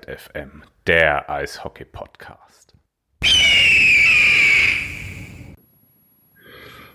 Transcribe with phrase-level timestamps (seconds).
[0.00, 2.74] Eiszeit FM, der Eishockey-Podcast.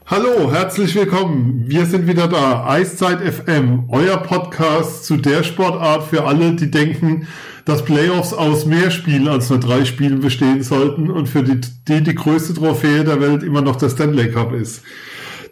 [0.06, 1.64] Hallo, herzlich willkommen.
[1.68, 2.66] Wir sind wieder da.
[2.68, 7.28] Eiszeit FM, euer Podcast zu der Sportart für alle, die denken,
[7.66, 12.02] dass Playoffs aus mehr Spielen als nur drei Spielen bestehen sollten und für die die,
[12.02, 14.84] die größte Trophäe der Welt immer noch der Stanley Cup ist.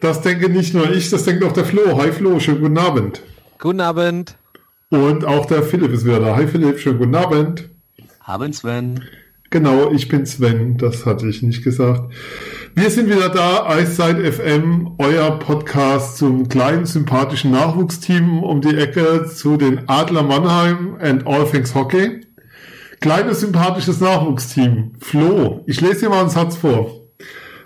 [0.02, 1.98] Das denke nicht nur ich, das denkt auch der Flo.
[1.98, 3.22] Hi Flo, schönen guten Abend.
[3.60, 4.38] Guten Abend.
[4.94, 6.36] Und auch der Philipp ist wieder da.
[6.36, 7.68] Hi Philipp, schönen guten Abend.
[8.22, 9.02] Haben Sven.
[9.50, 12.14] Genau, ich bin Sven, das hatte ich nicht gesagt.
[12.76, 19.26] Wir sind wieder da, Eiszeit FM, euer Podcast zum kleinen sympathischen Nachwuchsteam um die Ecke
[19.26, 22.22] zu den Adler Mannheim and All Things Hockey.
[23.00, 24.92] Kleines sympathisches Nachwuchsteam.
[25.00, 27.03] Flo, ich lese dir mal einen Satz vor.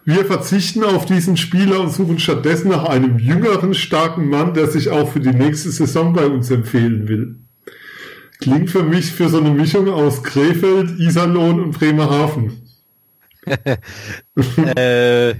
[0.07, 4.89] Wir verzichten auf diesen Spieler und suchen stattdessen nach einem jüngeren, starken Mann, der sich
[4.89, 7.35] auch für die nächste Saison bei uns empfehlen will.
[8.39, 12.53] Klingt für mich für so eine Mischung aus Krefeld, Iserlohn und Bremerhaven.
[14.77, 15.31] äh,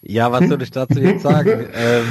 [0.00, 1.66] ja, was soll ich dazu jetzt sagen?
[1.74, 2.04] Ähm,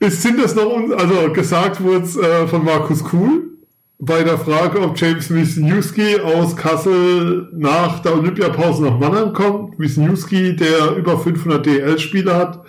[0.00, 3.55] Ist, sind das noch, also gesagt wurde äh, von Markus Kuhl,
[3.98, 9.78] bei der Frage, ob James Wisniewski aus Kassel nach der Olympiapause nach Mannheim kommt.
[9.78, 12.62] Wisniewski, der über 500 DL-Spiele hat,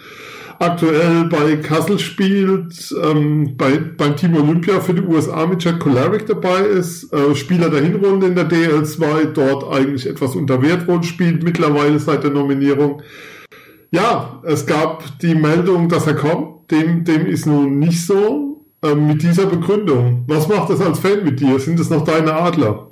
[0.60, 6.28] aktuell bei Kassel spielt, ähm, bei, beim Team Olympia für die USA mit Jack Kolaric
[6.28, 11.44] dabei ist, äh, Spieler der Hinrunde in der DL2, dort eigentlich etwas unter Wertwohl spielt,
[11.44, 13.02] mittlerweile seit der Nominierung.
[13.92, 16.72] Ja, es gab die Meldung, dass er kommt.
[16.72, 18.47] Dem, dem ist nun nicht so
[18.92, 20.24] ähm, mit dieser Begründung.
[20.28, 21.60] Was macht das als Fan mit dir?
[21.60, 22.88] Sind es noch deine Adler?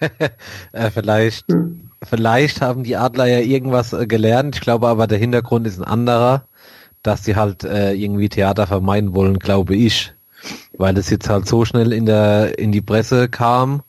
[0.72, 1.46] äh, vielleicht,
[2.02, 4.56] vielleicht haben die Adler ja irgendwas äh, gelernt.
[4.56, 6.44] Ich glaube aber, der Hintergrund ist ein anderer,
[7.02, 10.12] dass sie halt äh, irgendwie Theater vermeiden wollen, glaube ich.
[10.76, 13.82] Weil es jetzt halt so schnell in der in die Presse kam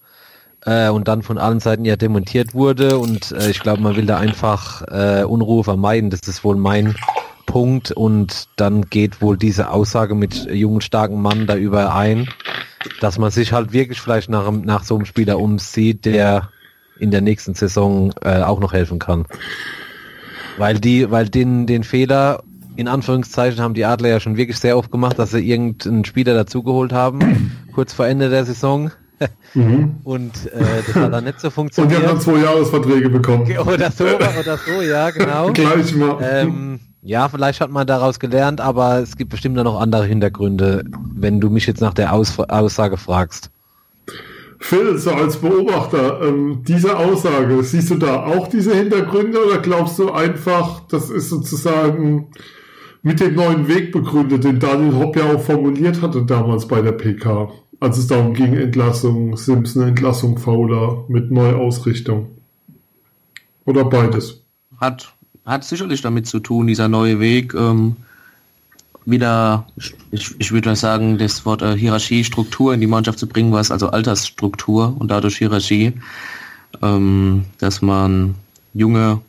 [0.66, 4.06] äh, und dann von allen Seiten ja demontiert wurde und äh, ich glaube, man will
[4.06, 6.10] da einfach äh, Unruhe vermeiden.
[6.10, 6.96] Das ist wohl mein
[7.48, 12.28] Punkt und dann geht wohl diese Aussage mit jungen, starken Mann da überein,
[13.02, 16.50] dass man sich halt wirklich vielleicht nach, nach so einem Spieler umsieht, der
[17.00, 19.26] in der nächsten Saison äh, auch noch helfen kann.
[20.58, 22.44] Weil die, weil den, den Fehler,
[22.76, 26.34] in Anführungszeichen, haben die Adler ja schon wirklich sehr oft gemacht, dass sie irgendeinen Spieler
[26.34, 28.92] dazugeholt haben, kurz vor Ende der Saison.
[29.54, 29.98] mhm.
[30.04, 31.96] Und äh, das hat dann nicht so funktioniert.
[31.96, 33.46] Und die haben dann zwei Jahresverträge bekommen.
[33.66, 35.52] Oder so, oder so, ja, genau.
[35.54, 36.18] Gleich mal.
[36.22, 40.84] Ähm, ja, vielleicht hat man daraus gelernt, aber es gibt bestimmt noch andere Hintergründe,
[41.16, 43.50] wenn du mich jetzt nach der Aus Aussage fragst.
[44.60, 50.00] Phil, so als Beobachter, ähm, diese Aussage, siehst du da auch diese Hintergründe oder glaubst
[50.00, 52.28] du einfach, das ist sozusagen
[53.04, 56.94] mit dem neuen Weg begründet, den Daniel Hopp ja auch formuliert hatte damals bei der
[56.94, 62.28] PK, als es darum ging, Entlassung Simpson, Entlassung Fowler mit Neuausrichtung?
[63.66, 64.42] Oder beides?
[64.80, 65.14] Hat
[65.48, 67.96] hat sicherlich damit zu tun, dieser neue Weg, ähm,
[69.06, 69.66] wieder,
[70.12, 73.72] ich, ich würde sagen, das Wort äh, Hierarchie, Struktur in die Mannschaft zu bringen, was
[73.72, 75.94] also Altersstruktur und dadurch Hierarchie,
[76.82, 78.36] ähm, dass man
[78.74, 79.22] junge,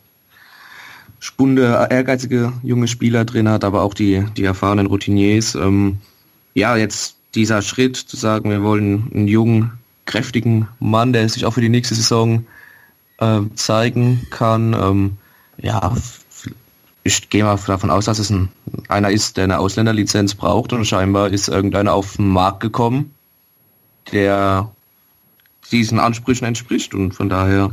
[1.19, 5.55] spunde, ehrgeizige junge Spieler drin hat, aber auch die, die erfahrenen Routiniers.
[5.55, 5.99] Ähm,
[6.53, 9.71] ja, jetzt dieser Schritt zu sagen, wir wollen einen jungen,
[10.05, 12.45] kräftigen Mann, der sich auch für die nächste Saison
[13.19, 15.17] äh, zeigen kann, ähm,
[15.61, 15.93] ja,
[17.03, 18.49] ich gehe mal davon aus, dass es ein,
[18.87, 23.13] einer ist, der eine Ausländerlizenz braucht und scheinbar ist irgendeiner auf den Markt gekommen,
[24.11, 24.71] der
[25.71, 27.71] diesen Ansprüchen entspricht und von daher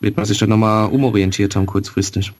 [0.00, 2.32] wird man sich dann nochmal umorientiert haben kurzfristig.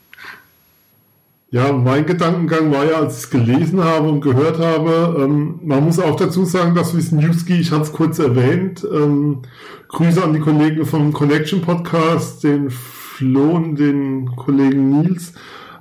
[1.50, 5.84] Ja, mein Gedankengang war ja, als ich es gelesen habe und gehört habe, ähm, man
[5.84, 9.42] muss auch dazu sagen, dass Wisniewski, ich hatte es kurz erwähnt, ähm,
[9.88, 12.72] Grüße an die Kollegen vom Connection Podcast, den
[13.12, 15.34] Flo und den Kollegen Nils,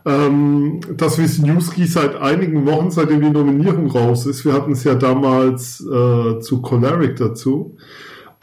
[0.06, 4.96] ähm, dass Wisniewski seit einigen Wochen, seitdem die Nominierung raus ist, wir hatten es ja
[4.96, 7.78] damals äh, zu Choleric dazu,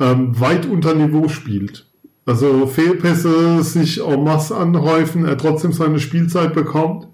[0.00, 1.86] ähm, weit unter Niveau spielt.
[2.24, 7.08] Also Fehlpässe sich en masse anhäufen, er trotzdem seine Spielzeit bekommt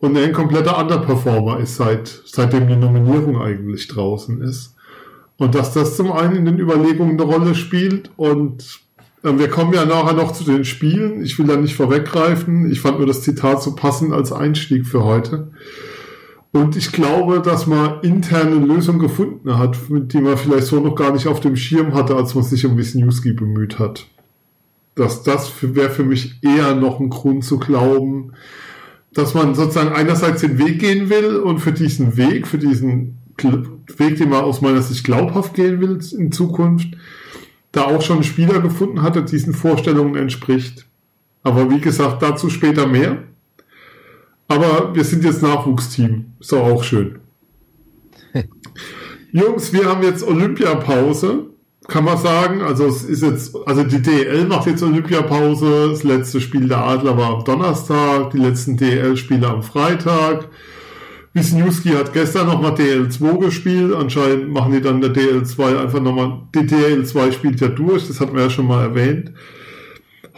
[0.00, 4.74] und er ein kompletter Underperformer ist, seit, seitdem die Nominierung eigentlich draußen ist.
[5.36, 8.85] Und dass das zum einen in den Überlegungen eine Rolle spielt und
[9.34, 11.22] wir kommen ja nachher noch zu den Spielen.
[11.24, 12.70] Ich will da nicht vorweggreifen.
[12.70, 15.48] Ich fand nur das Zitat so passend als Einstieg für heute.
[16.52, 21.12] Und ich glaube, dass man interne Lösungen gefunden hat, die man vielleicht so noch gar
[21.12, 24.06] nicht auf dem Schirm hatte, als man sich um Wisniewski bemüht hat.
[24.94, 28.32] Dass das wäre für mich eher noch ein Grund zu glauben,
[29.12, 33.18] dass man sozusagen einerseits den Weg gehen will und für diesen Weg, für diesen
[33.98, 36.88] Weg, den man aus meiner Sicht glaubhaft gehen will in Zukunft,
[37.76, 40.86] da auch schon einen Spieler gefunden hat, der diesen Vorstellungen entspricht.
[41.42, 43.18] Aber wie gesagt, dazu später mehr.
[44.48, 46.32] Aber wir sind jetzt Nachwuchsteam.
[46.40, 47.18] Ist doch auch schön.
[49.32, 51.50] Jungs, wir haben jetzt Olympiapause.
[51.88, 52.62] Kann man sagen.
[52.62, 55.90] Also es ist jetzt, also die DL macht jetzt Olympiapause.
[55.90, 60.48] Das letzte Spiel der Adler war am Donnerstag, die letzten DL-Spiele am Freitag.
[61.36, 63.94] Wisniewski hat gestern nochmal DL2 gespielt.
[63.94, 68.34] Anscheinend machen die dann der DL2 einfach nochmal, die DL2 spielt ja durch, das hatten
[68.34, 69.32] wir ja schon mal erwähnt.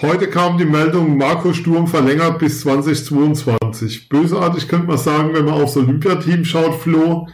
[0.03, 4.09] Heute kam die Meldung, Marco Sturm verlängert bis 2022.
[4.09, 7.29] Bösartig könnte man sagen, wenn man aufs Olympiateam schaut, Flo,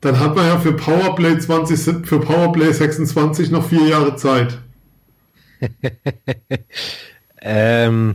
[0.00, 4.58] dann hat man ja für Powerplay 20, für Powerplay 26 noch vier Jahre Zeit.
[7.42, 8.14] ähm,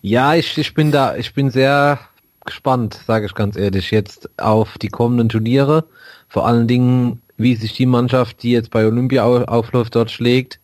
[0.00, 1.98] ja, ich, ich bin da, ich bin sehr
[2.44, 5.84] gespannt, sage ich ganz ehrlich, jetzt auf die kommenden Turniere.
[6.28, 10.60] Vor allen Dingen, wie sich die Mannschaft, die jetzt bei Olympia aufläuft, dort schlägt.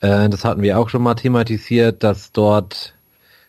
[0.00, 2.94] Äh, das hatten wir auch schon mal thematisiert, dass dort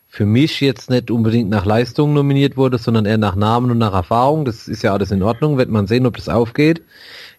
[0.08, 3.94] für mich jetzt nicht unbedingt nach Leistung nominiert wurde, sondern eher nach Namen und nach
[3.94, 4.46] Erfahrung.
[4.46, 6.84] Das ist ja alles in Ordnung, wird man sehen, ob das aufgeht.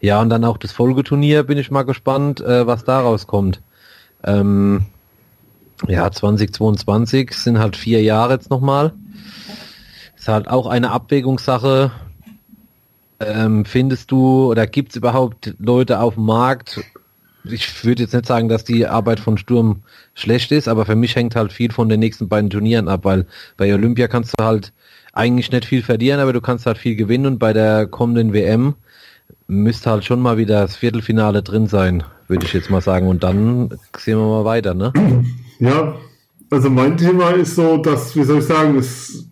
[0.01, 3.61] Ja, und dann auch das Folgeturnier bin ich mal gespannt, äh, was daraus kommt.
[4.25, 4.87] Ähm,
[5.87, 8.93] ja, 2022 sind halt vier Jahre jetzt nochmal.
[10.25, 11.91] Ist halt auch eine Abwägungssache.
[13.21, 16.81] Ähm, findest du oder gibt es überhaupt Leute auf dem Markt?
[17.45, 19.83] Ich würde jetzt nicht sagen, dass die Arbeit von Sturm
[20.15, 23.27] schlecht ist, aber für mich hängt halt viel von den nächsten beiden Turnieren ab, weil
[23.59, 24.73] bei Olympia kannst du halt
[25.13, 28.77] eigentlich nicht viel verlieren, aber du kannst halt viel gewinnen und bei der kommenden WM
[29.47, 33.09] müsste halt schon mal wieder das Viertelfinale drin sein, würde ich jetzt mal sagen.
[33.09, 34.91] Und dann sehen wir mal weiter, ne?
[35.59, 35.97] Ja,
[36.51, 39.29] also mein Thema ist so, dass, wie soll ich sagen, es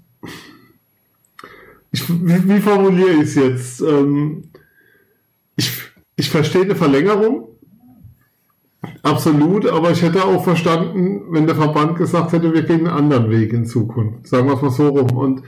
[1.93, 3.81] ich, wie, wie formuliere ich es jetzt?
[3.83, 4.45] Ähm,
[5.57, 5.71] ich,
[6.17, 7.49] ich verstehe eine Verlängerung.
[9.03, 13.31] Absolut, aber ich hätte auch verstanden, wenn der Verband gesagt hätte, wir gehen einen anderen
[13.31, 14.27] Weg in Zukunft.
[14.27, 15.17] Sagen wir es mal so rum.
[15.17, 15.43] Und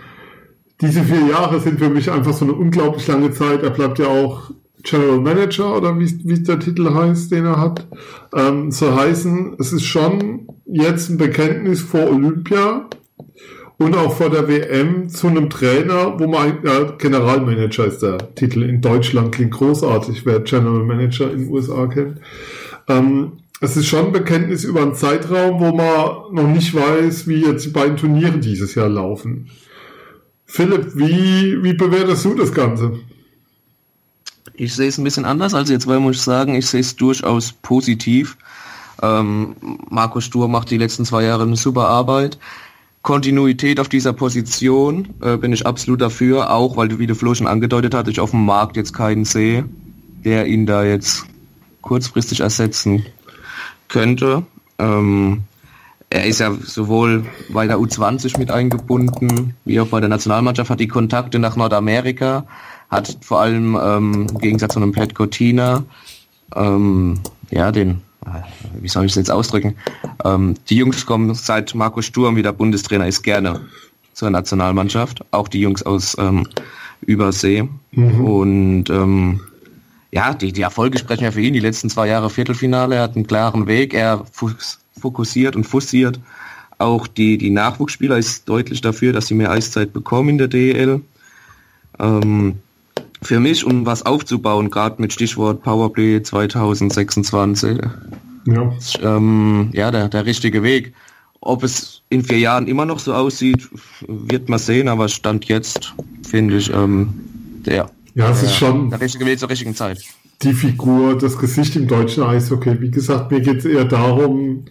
[0.81, 3.63] diese vier Jahre sind für mich einfach so eine unglaublich lange Zeit.
[3.63, 4.51] Er bleibt ja auch
[4.83, 7.89] General Manager oder wie, wie der Titel heißt, den er hat.
[8.35, 12.89] Ähm, so heißen, es ist schon jetzt ein Bekenntnis vor Olympia,
[13.79, 18.63] und auch vor der WM zu einem Trainer, wo man ja, Generalmanager ist der Titel
[18.63, 22.21] in Deutschland, klingt großartig, wer General Manager in den USA kennt.
[22.89, 27.45] Ähm, es ist schon ein Bekenntnis über einen Zeitraum, wo man noch nicht weiß, wie
[27.45, 29.51] jetzt die beiden Turniere dieses Jahr laufen.
[30.45, 32.93] Philipp, wie, wie bewertest du das Ganze?
[34.53, 37.53] Ich sehe es ein bisschen anders als jetzt, muss ich sagen, ich sehe es durchaus
[37.53, 38.37] positiv.
[39.03, 39.57] Ähm,
[39.89, 42.39] Marco Stur macht die letzten zwei Jahre eine super Arbeit.
[43.05, 47.47] Kontinuität auf dieser Position äh, bin ich absolut dafür, auch weil, wie der Flo schon
[47.47, 49.69] angedeutet hat, ich auf dem Markt jetzt keinen sehe,
[50.25, 51.27] der ihn da jetzt
[51.83, 53.05] kurzfristig ersetzen
[53.89, 54.43] könnte.
[54.79, 55.43] Ähm,
[56.09, 60.81] er ist ja sowohl bei der U20 mit eingebunden, wie auch bei der Nationalmannschaft, hat
[60.81, 62.47] die Kontakte nach Nordamerika,
[62.89, 65.85] hat vor allem ähm, im Gegensatz zu einem Pat Cortina
[66.57, 67.21] ähm,
[67.51, 68.01] ja, den
[68.81, 69.77] wie soll ich es jetzt ausdrücken?
[70.25, 73.61] Ähm, die Jungs kommen seit Markus Sturm wieder Bundestrainer ist gerne
[74.13, 76.47] zur Nationalmannschaft, auch die Jungs aus ähm,
[77.03, 77.69] Übersee.
[77.93, 78.25] Mhm.
[78.25, 79.41] Und ähm,
[80.13, 81.55] ja, die, die Erfolge sprechen ja für ihn.
[81.55, 84.25] Die letzten zwei Jahre Viertelfinale, er hat einen klaren Weg, er
[84.97, 86.21] fokussiert und fussiert.
[86.79, 91.01] Auch die, die Nachwuchsspieler ist deutlich dafür, dass sie mehr Eiszeit bekommen in der DEL.
[91.99, 92.59] Ähm,
[93.23, 97.81] für mich, um was aufzubauen, gerade mit Stichwort Powerplay 2026.
[98.47, 100.95] Ja, ähm, ja der, der richtige Weg.
[101.41, 103.69] Ob es in vier Jahren immer noch so aussieht,
[104.07, 105.95] wird man sehen, aber Stand jetzt
[106.27, 107.13] finde ich ähm,
[107.67, 110.03] der, ja, es der, ist schon der richtige Weg zur richtigen Zeit.
[110.43, 112.81] Die Figur, das Gesicht im deutschen Eishockey.
[112.81, 114.65] Wie gesagt, mir geht es eher darum,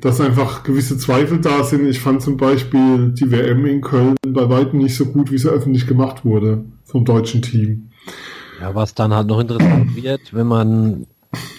[0.00, 1.86] dass einfach gewisse Zweifel da sind.
[1.86, 5.48] Ich fand zum Beispiel die WM in Köln bei weitem nicht so gut, wie sie
[5.48, 7.90] öffentlich gemacht wurde vom deutschen Team.
[8.60, 11.06] Ja, was dann halt noch interessant wird, wenn man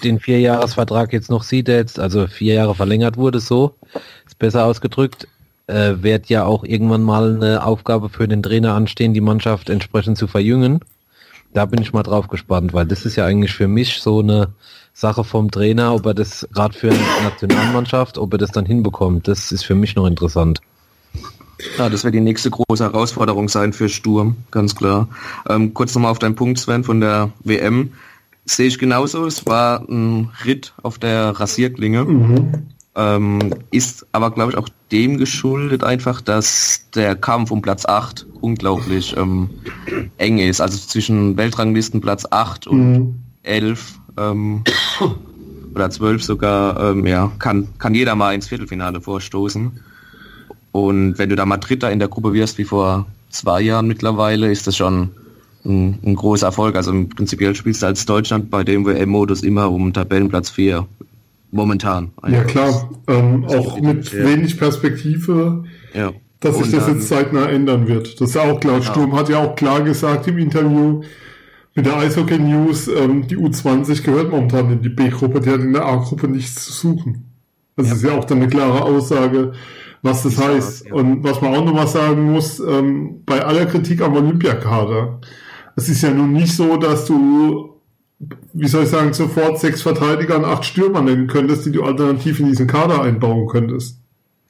[0.04, 3.76] den Vierjahresvertrag jetzt noch sieht, der jetzt also vier Jahre verlängert wurde, so
[4.26, 5.28] ist besser ausgedrückt,
[5.68, 10.18] äh, wird ja auch irgendwann mal eine Aufgabe für den Trainer anstehen, die Mannschaft entsprechend
[10.18, 10.82] zu verjüngen.
[11.54, 14.50] Da bin ich mal drauf gespannt, weil das ist ja eigentlich für mich so eine
[14.94, 19.28] Sache vom Trainer, ob er das gerade für eine Nationalmannschaft, ob er das dann hinbekommt.
[19.28, 20.62] Das ist für mich noch interessant.
[21.78, 25.08] Ja, das wird die nächste große Herausforderung sein für Sturm, ganz klar.
[25.48, 27.92] Ähm, kurz nochmal auf deinen Punkt, Sven, von der WM.
[28.46, 29.26] Sehe ich genauso.
[29.26, 32.04] Es war ein Ritt auf der Rasierklinge.
[32.04, 32.68] Mhm.
[32.96, 38.28] Ähm, ist aber, glaube ich, auch dem geschuldet einfach, dass der Kampf um Platz 8
[38.42, 39.50] unglaublich ähm,
[40.18, 40.62] eng ist.
[40.62, 43.16] Also zwischen Weltranglisten Platz 8 und mhm.
[43.42, 44.00] 11.
[44.18, 44.64] Ähm,
[45.74, 49.80] oder zwölf sogar, ähm, ja, kann, kann jeder mal ins Viertelfinale vorstoßen.
[50.72, 54.52] Und wenn du da mal Dritter in der Gruppe wirst, wie vor zwei Jahren mittlerweile,
[54.52, 55.12] ist das schon
[55.66, 56.76] ein, ein großer Erfolg.
[56.76, 60.86] Also im Prinzipiell spielst du als Deutschland bei dem WM-Modus immer um Tabellenplatz 4.
[61.52, 62.12] Momentan.
[62.28, 64.26] Ja klar, ähm, auch mit ja.
[64.26, 66.12] wenig Perspektive, ja.
[66.40, 68.20] dass sich das jetzt zeitnah ändern wird.
[68.20, 68.80] Das ist auch klar.
[68.80, 68.92] Genau.
[68.92, 71.04] Sturm hat ja auch klar gesagt im Interview
[71.76, 75.74] mit der Eishockey News, ähm, die U20 gehört momentan in die B-Gruppe, die hat in
[75.74, 77.26] der A-Gruppe nichts zu suchen.
[77.76, 77.94] Das ja.
[77.94, 79.54] ist ja auch dann eine klare Aussage,
[80.04, 80.92] was das heißt.
[80.92, 85.20] Und was man auch nochmal sagen muss, ähm, bei aller Kritik am Olympiakader,
[85.76, 87.80] es ist ja nun nicht so, dass du,
[88.54, 92.40] wie soll ich sagen, sofort sechs Verteidiger und acht Stürmer nennen könntest, die du alternativ
[92.40, 94.00] in diesen Kader einbauen könntest.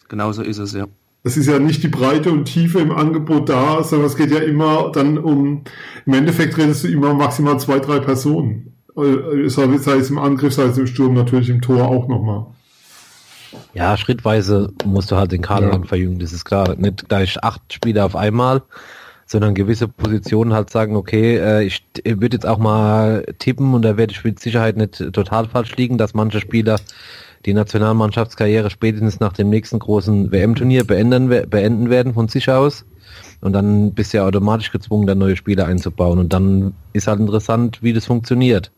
[0.10, 0.88] Genauso ist es, ja.
[1.25, 4.39] Es ist ja nicht die Breite und Tiefe im Angebot da, sondern es geht ja
[4.39, 5.63] immer dann um,
[6.06, 8.74] im Endeffekt redest du immer maximal zwei, drei Personen.
[8.98, 12.48] Äh, sei es im Angriff, sei es im Sturm, natürlich im Tor auch nochmal.
[13.74, 15.82] Ja, schrittweise musst du halt den Kader ja.
[15.84, 16.75] verjüngen, das ist klar.
[16.75, 18.62] Nicht gleich acht Spieler auf einmal,
[19.25, 23.98] sondern gewisse Positionen halt sagen, okay, äh, ich, würde jetzt auch mal tippen und da
[23.98, 26.77] werde ich mit Sicherheit nicht total falsch liegen, dass manche Spieler
[27.46, 32.86] die Nationalmannschaftskarriere spätestens nach dem nächsten großen WM-Turnier beenden, beenden werden von sich aus.
[33.42, 36.20] Und dann bist du ja automatisch gezwungen, da neue Spieler einzubauen.
[36.20, 38.72] Und dann ist halt interessant, wie das funktioniert.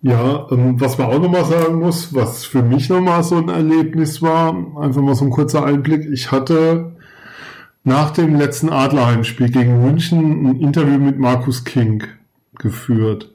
[0.00, 4.22] Ja, ähm, was man auch nochmal sagen muss, was für mich nochmal so ein Erlebnis
[4.22, 6.08] war, einfach mal so ein kurzer Einblick.
[6.10, 6.92] Ich hatte
[7.88, 12.04] nach dem letzten Adlerheimspiel gegen München ein Interview mit Markus King
[12.58, 13.32] geführt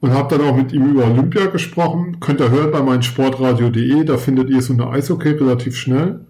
[0.00, 2.18] und habe dann auch mit ihm über Olympia gesprochen.
[2.20, 6.26] Könnt ihr hören bei meinsportradio.de, da findet ihr so eine Eishockey relativ schnell.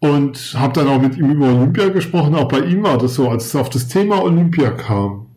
[0.00, 2.36] Und habe dann auch mit ihm über Olympia gesprochen.
[2.36, 5.28] Auch bei ihm war das so, als es auf das Thema Olympia kam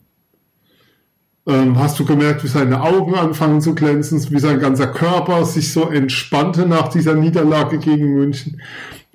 [1.47, 5.71] ähm, hast du gemerkt, wie seine Augen anfangen zu glänzen, wie sein ganzer Körper sich
[5.71, 8.61] so entspannte nach dieser Niederlage gegen München.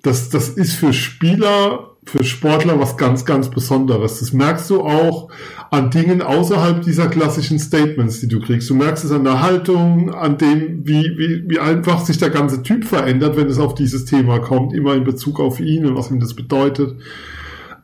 [0.02, 4.20] Das, das ist für Spieler, für Sportler was ganz, ganz Besonderes.
[4.20, 5.28] Das merkst du auch
[5.70, 8.70] an Dingen außerhalb dieser klassischen Statements, die du kriegst.
[8.70, 12.62] Du merkst es an der Haltung, an dem, wie, wie, wie einfach sich der ganze
[12.62, 16.10] Typ verändert, wenn es auf dieses Thema kommt, immer in Bezug auf ihn und was
[16.10, 16.96] ihm das bedeutet.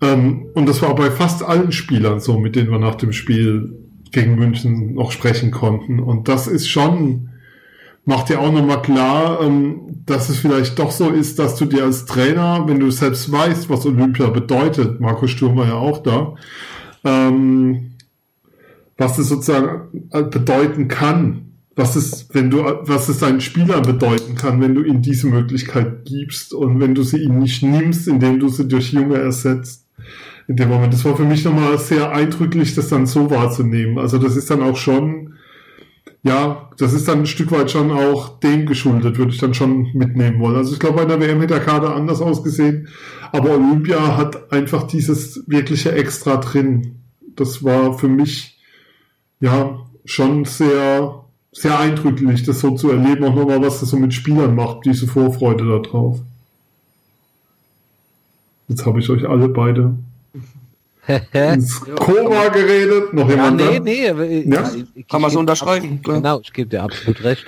[0.01, 3.77] Ähm, und das war bei fast allen Spielern so, mit denen wir nach dem Spiel
[4.13, 5.99] gegen München noch sprechen konnten.
[5.99, 7.31] Und das ist schon,
[8.05, 11.85] macht dir auch nochmal klar, ähm, dass es vielleicht doch so ist, dass du dir
[11.85, 16.35] als Trainer, wenn du selbst weißt, was Olympia bedeutet, Markus Sturm war ja auch da,
[17.05, 17.93] ähm,
[18.99, 24.35] was es sozusagen äh, bedeuten kann, was es, wenn du, was es deinen Spielern bedeuten
[24.35, 28.41] kann, wenn du ihnen diese Möglichkeit gibst und wenn du sie ihnen nicht nimmst, indem
[28.41, 29.87] du sie durch Junge ersetzt
[30.49, 30.93] in dem Moment.
[30.93, 33.99] Das war für mich nochmal sehr eindrücklich, das dann so wahrzunehmen.
[33.99, 35.35] Also das ist dann auch schon,
[36.25, 39.91] ja, das ist dann ein Stück weit schon auch dem geschuldet, würde ich dann schon
[39.93, 40.57] mitnehmen wollen.
[40.57, 42.89] Also ich glaube, bei der WM hätte der Kader anders ausgesehen,
[43.33, 47.01] aber Olympia hat einfach dieses wirkliche Extra drin.
[47.35, 48.61] Das war für mich,
[49.41, 54.15] ja, schon sehr, sehr eindrücklich, das so zu erleben, auch nochmal, was das so mit
[54.15, 56.21] Spielern macht, diese Vorfreude darauf.
[58.69, 59.95] Jetzt habe ich euch alle beide
[61.33, 63.13] ins Koma geredet.
[63.13, 63.61] Noch jemand?
[63.61, 64.45] Ja, nee, nee.
[64.47, 64.71] Ja?
[64.95, 66.01] Ich, kann man so unterschreiben.
[66.03, 67.47] Genau, ich gebe dir absolut recht.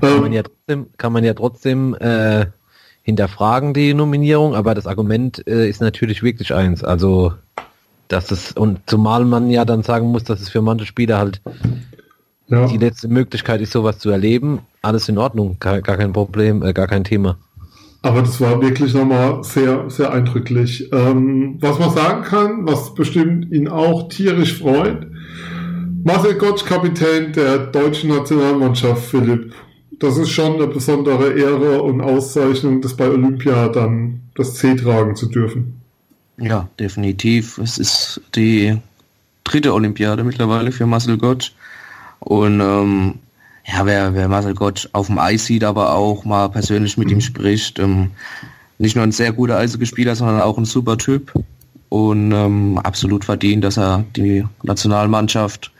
[0.00, 2.46] Kann ähm, man ja trotzdem, kann man ja trotzdem äh,
[3.02, 6.84] hinterfragen, die Nominierung, aber das Argument äh, ist natürlich wirklich eins.
[6.84, 7.32] Also,
[8.08, 11.40] dass es, und zumal man ja dann sagen muss, dass es für manche Spieler halt
[12.48, 12.66] ja.
[12.66, 16.72] die letzte Möglichkeit ist, sowas zu erleben, alles in Ordnung, gar, gar kein Problem, äh,
[16.72, 17.38] gar kein Thema.
[18.08, 20.90] Aber das war wirklich nochmal sehr, sehr eindrücklich.
[20.92, 25.06] Ähm, was man sagen kann, was bestimmt ihn auch tierisch freut,
[26.04, 29.52] Marcel Gottsch, Kapitän der deutschen Nationalmannschaft, Philipp.
[29.98, 35.14] Das ist schon eine besondere Ehre und Auszeichnung, das bei Olympia dann das C tragen
[35.14, 35.78] zu dürfen.
[36.38, 37.58] Ja, definitiv.
[37.58, 38.78] Es ist die
[39.44, 41.52] dritte Olympiade mittlerweile für Marcel Gottsch.
[42.20, 43.16] Und ähm,
[43.70, 47.18] ja, wer, wer Marcel Gott auf dem Eis sieht, aber auch mal persönlich mit ihm
[47.18, 47.22] mhm.
[47.22, 48.10] spricht, ähm,
[48.78, 51.32] nicht nur ein sehr guter Eishockeyspieler, sondern auch ein super Typ
[51.88, 55.72] und ähm, absolut verdient, dass er die Nationalmannschaft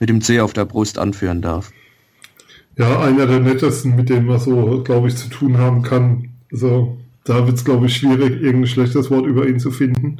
[0.00, 1.70] mit dem C auf der Brust anführen darf.
[2.76, 6.30] Ja, einer der nettesten, mit dem man so, glaube ich, zu tun haben kann.
[6.52, 10.18] Also da wird es, glaube ich, schwierig, irgendein schlechtes Wort über ihn zu finden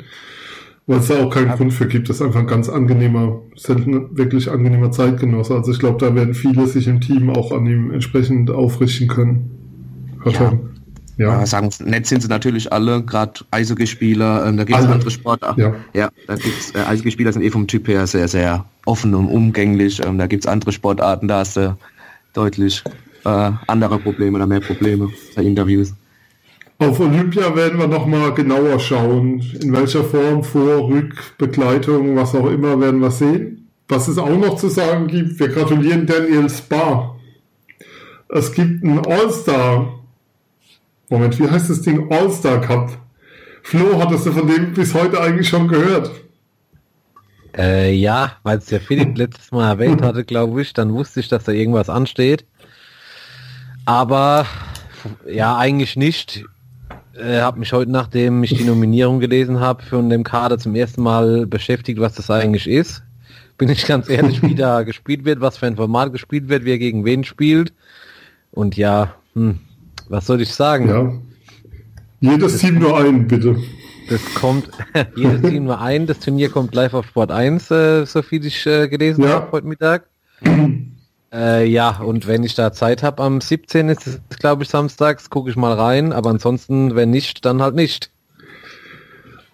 [0.90, 2.08] weil es da auch keinen Grund für gibt.
[2.08, 5.54] Das ist einfach ein ganz angenehmer, selten wirklich angenehmer Zeitgenosse.
[5.54, 9.50] Also ich glaube, da werden viele sich im Team auch an ihm entsprechend aufrichten können.
[10.24, 10.52] Ja.
[11.16, 11.38] Ja.
[11.38, 11.46] ja.
[11.46, 15.60] sagen nett sind sie natürlich alle, gerade Eishockeyspieler, ähm, da gibt es andere Sportarten.
[15.60, 15.74] Ja.
[15.94, 20.04] ja, da gibt's äh, Eishockeyspieler sind eh vom Typ her sehr, sehr offen und umgänglich.
[20.04, 21.76] Ähm, da gibt es andere Sportarten, da hast du
[22.32, 22.82] deutlich
[23.24, 25.94] äh, andere Probleme oder mehr Probleme bei Interviews.
[26.80, 29.42] Auf Olympia werden wir nochmal genauer schauen.
[29.60, 33.68] In welcher Form, Vor-, Rückbegleitung, was auch immer, werden wir sehen.
[33.86, 37.16] Was es auch noch zu sagen gibt, wir gratulieren Daniel Spa.
[38.30, 40.00] Es gibt einen All-Star.
[41.10, 42.10] Moment, wie heißt das Ding?
[42.10, 42.96] All-Star Cup.
[43.62, 46.10] Flo, hattest du von dem bis heute eigentlich schon gehört?
[47.58, 51.28] Äh, ja, weil es ja Philipp letztes Mal erwähnt hatte, glaube ich, dann wusste ich,
[51.28, 52.46] dass da irgendwas ansteht.
[53.84, 54.46] Aber
[55.26, 56.46] ja, eigentlich nicht.
[57.14, 61.02] Äh, habe mich heute, nachdem ich die Nominierung gelesen habe, von dem Kader zum ersten
[61.02, 63.02] Mal beschäftigt, was das eigentlich ist.
[63.58, 66.78] Bin ich ganz ehrlich, wie da gespielt wird, was für ein Format gespielt wird, wer
[66.78, 67.72] gegen wen spielt.
[68.52, 69.58] Und ja, hm,
[70.08, 70.88] was soll ich sagen?
[70.88, 71.12] Ja.
[72.20, 73.56] Jedes das Team nur ein, bitte.
[74.08, 74.68] Das kommt,
[75.16, 76.06] jedes Team nur ein.
[76.06, 79.30] Das Turnier kommt live auf Sport 1, äh, so viel ich äh, gelesen ja.
[79.30, 80.06] habe heute Mittag.
[81.32, 83.88] Äh, ja, und wenn ich da Zeit habe am 17.
[83.88, 87.74] ist es, glaube ich, samstags, gucke ich mal rein, aber ansonsten, wenn nicht, dann halt
[87.74, 88.10] nicht.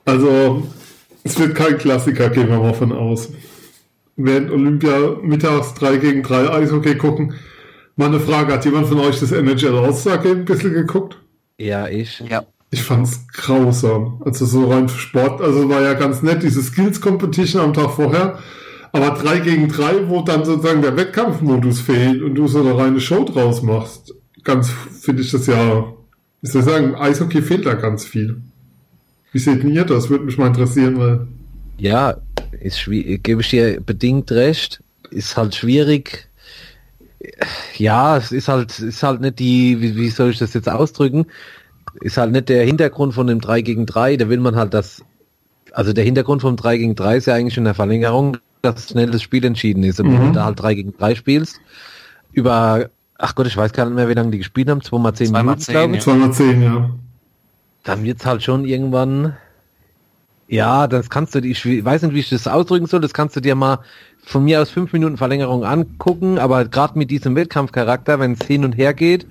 [0.07, 0.67] Also,
[1.25, 3.29] es wird kein Klassiker, gehen wir mal von aus.
[4.17, 7.35] Während Olympia mittags 3 gegen 3 Eishockey gucken.
[7.97, 11.19] Mal eine Frage, hat jemand von euch das NHL All-Star Game ein bisschen geguckt?
[11.59, 12.23] Ja, ich.
[12.29, 12.45] Ja.
[12.71, 14.23] Ich fand's grausam.
[14.25, 18.39] Also so rein Sport, also war ja ganz nett, diese Skills Competition am Tag vorher.
[18.93, 23.01] Aber 3 gegen 3, wo dann sozusagen der Wettkampfmodus fehlt und du so eine reine
[23.01, 24.15] Show draus machst,
[24.45, 25.93] ganz finde ich das ja,
[26.43, 28.41] ich soll sagen, Eishockey fehlt da ganz viel.
[29.33, 30.09] Wie seht ihr das?
[30.09, 31.27] Würde mich mal interessieren, weil.
[31.79, 32.17] Ja,
[32.61, 34.83] ist schwierig, gebe ich dir bedingt recht.
[35.11, 36.29] Ist halt schwierig.
[37.77, 41.27] Ja, es ist halt, ist halt nicht die, wie, wie soll ich das jetzt ausdrücken?
[42.01, 45.03] Ist halt nicht der Hintergrund von dem 3 gegen 3, da will man halt das,
[45.73, 49.11] also der Hintergrund vom 3 gegen 3 ist ja eigentlich in der Verlängerung, dass schnell
[49.11, 50.01] das Spiel entschieden ist.
[50.01, 50.13] Und mhm.
[50.15, 51.61] wenn du da halt 3 gegen 3 spielst,
[52.33, 55.15] über, ach Gott, ich weiß gar nicht mehr, wie lange die gespielt haben, 2 mal
[55.15, 56.03] 10 Minuten, glaube ich.
[56.03, 56.91] 2 mal 10, ja.
[57.85, 59.37] Dann wird's halt schon irgendwann,
[60.49, 63.41] ja, das kannst du, ich weiß nicht, wie ich das ausdrücken soll, das kannst du
[63.41, 63.79] dir mal
[64.25, 68.65] von mir aus 5 Minuten Verlängerung angucken, aber gerade mit diesem Wettkampfcharakter, wenn es hin
[68.65, 69.27] und her geht,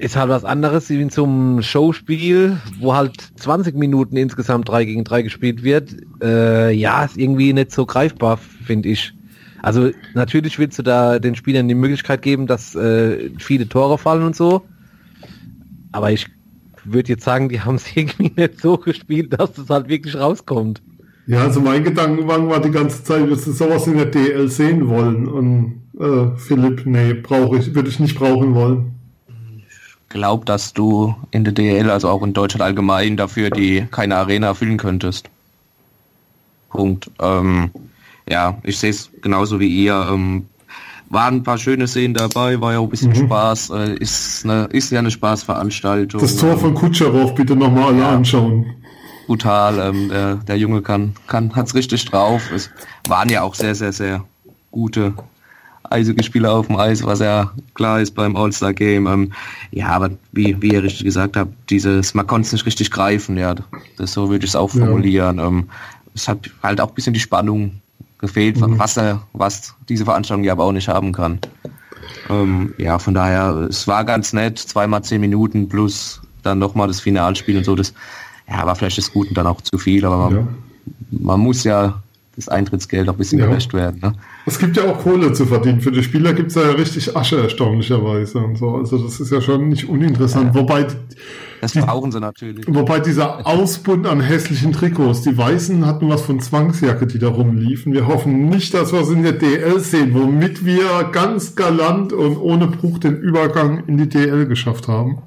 [0.00, 5.22] ist halt was anderes wie einem Showspiel, wo halt 20 Minuten insgesamt 3 gegen 3
[5.22, 5.94] gespielt wird.
[6.22, 9.12] Äh, ja, ist irgendwie nicht so greifbar, finde ich.
[9.60, 14.22] Also natürlich willst du da den Spielern die Möglichkeit geben, dass äh, viele Tore fallen
[14.22, 14.62] und so.
[15.92, 16.26] Aber ich
[16.84, 20.80] würde jetzt sagen, die haben es irgendwie nicht so gespielt, dass das halt wirklich rauskommt.
[21.26, 24.88] Ja, also mein Gedankengang war die ganze Zeit, dass sie sowas in der DL sehen
[24.88, 25.28] wollen.
[25.28, 28.94] Und äh, Philipp, nee, brauche ich, würde ich nicht brauchen wollen
[30.10, 34.48] glaube, dass du in der DL, also auch in Deutschland allgemein, dafür die keine Arena
[34.48, 35.30] erfüllen könntest.
[36.68, 37.10] Punkt.
[37.20, 37.70] Ähm,
[38.28, 40.06] ja, ich sehe es genauso wie ihr.
[40.10, 40.46] Ähm,
[41.08, 43.26] waren ein paar schöne Szenen dabei, war ja auch ein bisschen mhm.
[43.26, 43.70] Spaß.
[43.70, 46.20] Äh, ist, eine, ist ja eine Spaßveranstaltung.
[46.20, 48.10] Das Tor von Kutscherow bitte nochmal alle ja.
[48.10, 48.66] anschauen.
[49.26, 52.50] Brutal, ähm, der, der Junge kann, kann, hat's richtig drauf.
[52.52, 52.70] Es
[53.08, 54.24] waren ja auch sehr, sehr, sehr
[54.70, 55.14] gute
[55.90, 59.06] Eishockeyspieler auf dem Eis, was ja klar ist beim All-Star-Game.
[59.06, 59.32] Ähm,
[59.72, 63.36] ja, aber wie, wie ihr richtig gesagt habt, dieses, man konnte es nicht richtig greifen,
[63.36, 63.54] ja,
[63.96, 65.38] das so würde ich es auch formulieren.
[65.38, 65.46] Ja.
[65.46, 65.68] Ähm,
[66.14, 67.80] es hat halt auch ein bisschen die Spannung
[68.18, 68.78] gefehlt, mhm.
[68.78, 71.38] was, er, was diese Veranstaltung ja aber auch nicht haben kann.
[72.28, 77.00] Ähm, ja, von daher, es war ganz nett, zweimal zehn Minuten plus dann nochmal das
[77.00, 77.92] Finalspiel und so, das
[78.48, 80.46] ja, war vielleicht das Gute dann auch zu viel, aber man, ja.
[81.10, 82.02] man muss ja
[82.40, 83.46] das Eintrittsgeld auch ein bisschen ja.
[83.46, 84.00] gerecht werden.
[84.02, 84.12] Ne?
[84.46, 85.80] Es gibt ja auch Kohle zu verdienen.
[85.80, 88.38] Für die Spieler gibt es ja richtig Asche, erstaunlicherweise.
[88.38, 88.76] Und so.
[88.76, 90.54] Also das ist ja schon nicht uninteressant.
[90.54, 90.60] Ja.
[90.60, 90.86] Wobei
[91.60, 92.64] das brauchen sie natürlich.
[92.68, 97.92] Wobei dieser Ausbund an hässlichen Trikots, die Weißen hatten was von Zwangsjacke, die da rumliefen.
[97.92, 102.38] Wir hoffen nicht, dass wir es in der DL sehen, womit wir ganz galant und
[102.38, 105.18] ohne Bruch den Übergang in die DL geschafft haben.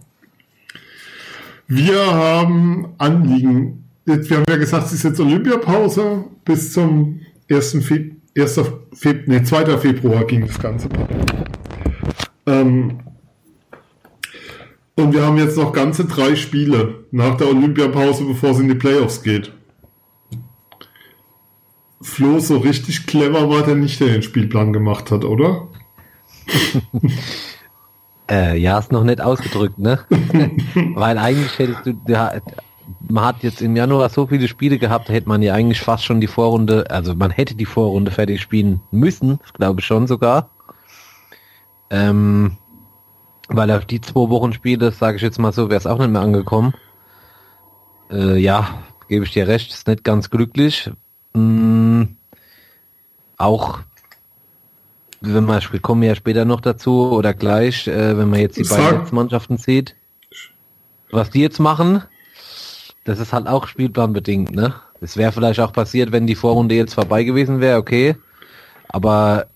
[1.68, 7.78] Wir haben Anliegen jetzt, wir haben ja gesagt, es ist jetzt Olympiapause bis zum 1.
[7.86, 8.62] Fe 1.
[8.94, 9.78] Fe nee, 2.
[9.78, 10.90] Februar ging das Ganze.
[12.46, 13.00] Ähm,
[14.96, 18.76] und wir haben jetzt noch ganze drei Spiele nach der Olympiapause, bevor es in die
[18.76, 19.52] Playoffs geht.
[22.02, 25.70] Flo, so richtig clever war der nicht, der den Spielplan gemacht hat, oder?
[28.30, 30.00] äh, ja, ist noch nicht ausgedrückt, ne?
[30.96, 32.34] Weil eigentlich hättest du, ja,
[33.08, 36.04] man hat jetzt im Januar so viele Spiele gehabt, da hätte man ja eigentlich fast
[36.04, 40.50] schon die Vorrunde, also man hätte die Vorrunde fertig spielen müssen, glaube ich schon sogar.
[41.90, 42.58] Ähm,
[43.50, 46.10] weil auf die zwei Wochen Spiele, sage ich jetzt mal so, wäre es auch nicht
[46.10, 46.74] mehr angekommen.
[48.12, 50.90] Äh, ja, gebe ich dir recht, ist nicht ganz glücklich.
[51.34, 52.04] Mm,
[53.38, 53.80] auch
[55.22, 58.64] wenn wir, wir kommen ja später noch dazu oder gleich, äh, wenn man jetzt die
[58.64, 59.96] beiden Mannschaften sieht,
[61.12, 62.04] was die jetzt machen,
[63.04, 64.74] das ist halt auch spielplanbedingt, ne?
[65.02, 68.16] Es wäre vielleicht auch passiert, wenn die Vorrunde jetzt vorbei gewesen wäre, okay.
[68.88, 69.48] Aber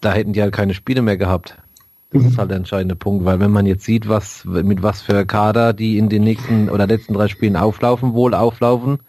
[0.00, 1.58] da hätten die halt keine Spiele mehr gehabt.
[2.10, 5.26] Das ist halt der entscheidende Punkt, weil wenn man jetzt sieht, was mit was für
[5.26, 9.00] Kader die in den nächsten oder letzten drei Spielen auflaufen, wohl auflaufen,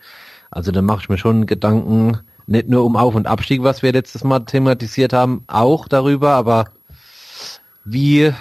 [0.51, 3.93] also dann mache ich mir schon Gedanken, nicht nur um Auf- und Abstieg, was wir
[3.93, 6.65] letztes Mal thematisiert haben, auch darüber, aber
[7.85, 8.33] wie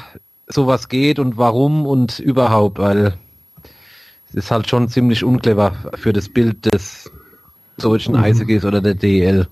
[0.48, 3.14] sowas geht und warum und überhaupt, weil
[4.32, 7.10] ist halt schon ziemlich unclever für das Bild des
[7.78, 8.22] deutschen mhm.
[8.22, 9.48] Eishockey's oder der DEL.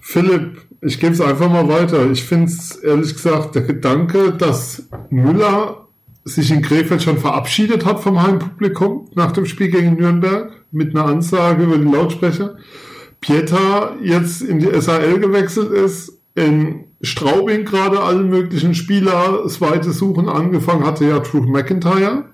[0.00, 2.10] Philipp, ich gebe es einfach mal weiter.
[2.10, 5.86] Ich finde es ehrlich gesagt, der Gedanke, dass Müller
[6.24, 11.06] sich in Krefeld schon verabschiedet hat vom Heimpublikum nach dem Spiel gegen Nürnberg mit einer
[11.06, 12.56] Ansage über die Lautsprecher.
[13.20, 19.92] Pieter jetzt in die SAL gewechselt ist, in Straubing gerade alle möglichen Spieler das weite
[19.92, 22.24] Suchen angefangen hatte, ja Drew McIntyre.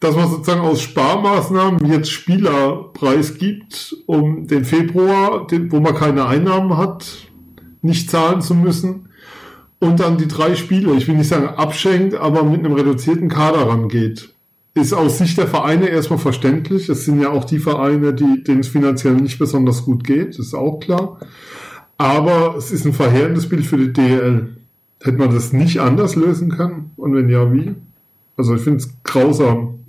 [0.00, 6.76] Dass man sozusagen aus Sparmaßnahmen jetzt Spieler preisgibt, um den Februar, wo man keine Einnahmen
[6.76, 7.06] hat,
[7.82, 9.08] nicht zahlen zu müssen.
[9.78, 13.68] Und dann die drei Spiele, ich will nicht sagen abschenkt, aber mit einem reduzierten Kader
[13.68, 14.30] rangeht.
[14.74, 16.88] Ist aus Sicht der Vereine erstmal verständlich.
[16.88, 20.54] Es sind ja auch die Vereine, die, denen es finanziell nicht besonders gut geht, ist
[20.54, 21.18] auch klar.
[21.98, 24.56] Aber es ist ein verheerendes Bild für die DL.
[25.00, 26.90] Hätte man das nicht anders lösen können?
[26.96, 27.74] Und wenn ja, wie?
[28.36, 29.85] Also ich finde es grausam.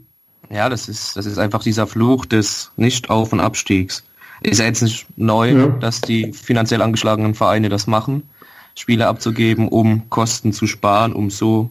[0.49, 4.03] Ja, das ist, das ist einfach dieser Fluch des Nicht-Auf- und Abstiegs.
[4.41, 5.67] Ist ja jetzt nicht neu, ja.
[5.67, 8.23] dass die finanziell angeschlagenen Vereine das machen,
[8.75, 11.69] Spiele abzugeben, um Kosten zu sparen, um so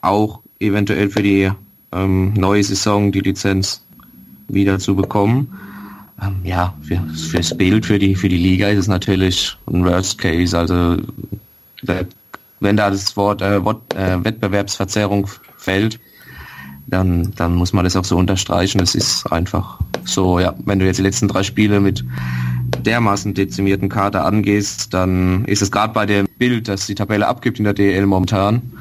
[0.00, 1.50] auch eventuell für die
[1.92, 3.84] ähm, neue Saison die Lizenz
[4.48, 5.52] wieder zu bekommen.
[6.20, 10.18] Ähm, ja, für, fürs Bild, für die, für die Liga ist es natürlich ein Worst
[10.18, 10.58] Case.
[10.58, 10.96] Also
[12.60, 16.00] wenn da das Wort, äh, äh, Wettbewerbsverzerrung fällt,
[16.88, 18.80] dann, dann muss man das auch so unterstreichen.
[18.80, 22.04] Es ist einfach so, ja, wenn du jetzt die letzten drei Spiele mit
[22.84, 27.58] dermaßen dezimierten Kader angehst, dann ist es gerade bei dem Bild, das die Tabelle abgibt
[27.58, 28.72] in der DL momentan,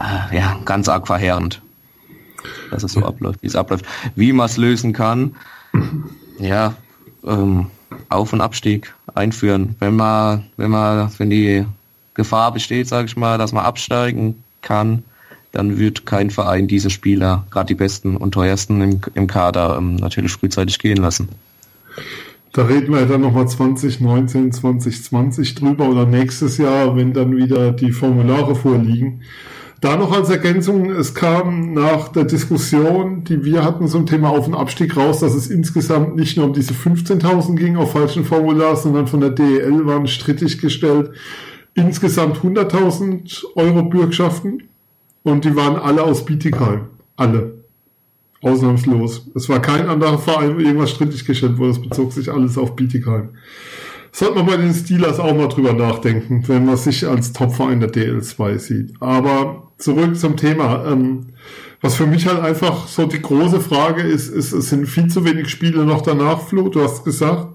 [0.00, 1.60] äh, ja, ganz arg verheerend.
[2.70, 3.84] Dass es so abläuft, wie es abläuft.
[4.14, 5.34] Wie man es lösen kann,
[6.38, 6.74] ja,
[7.26, 7.66] ähm,
[8.08, 9.74] Auf- und Abstieg einführen.
[9.80, 11.66] Wenn man, wenn man, wenn die
[12.14, 15.02] Gefahr besteht, sage ich mal, dass man absteigen kann,
[15.52, 19.96] dann wird kein Verein diese Spieler, gerade die besten und teuersten im, im Kader, ähm,
[19.96, 21.28] natürlich frühzeitig gehen lassen.
[22.52, 27.92] Da reden wir dann nochmal 2019, 2020 drüber oder nächstes Jahr, wenn dann wieder die
[27.92, 29.20] Formulare vorliegen.
[29.80, 34.48] Da noch als Ergänzung, es kam nach der Diskussion, die wir hatten zum Thema Auf-
[34.48, 38.74] und Abstieg raus, dass es insgesamt nicht nur um diese 15.000 ging auf falschen Formular,
[38.74, 41.12] sondern von der DEL waren strittig gestellt
[41.78, 44.64] insgesamt 100.000 Euro Bürgschaften.
[45.28, 46.86] Und die waren alle aus Bietigheim.
[47.16, 47.64] Alle.
[48.40, 49.30] Ausnahmslos.
[49.34, 51.72] Es war kein anderer Verein, wo irgendwas strittig gestellt wurde.
[51.72, 53.30] Es bezog sich alles auf Bietigheim.
[54.10, 57.92] Sollte man bei den Steelers auch mal drüber nachdenken, wenn man sich als Topverein der
[57.92, 58.94] DL2 sieht.
[59.00, 60.90] Aber zurück zum Thema.
[60.90, 61.26] Ähm,
[61.82, 65.26] was für mich halt einfach so die große Frage ist, ist, es sind viel zu
[65.26, 67.48] wenig Spiele noch danach, Flo, du hast gesagt.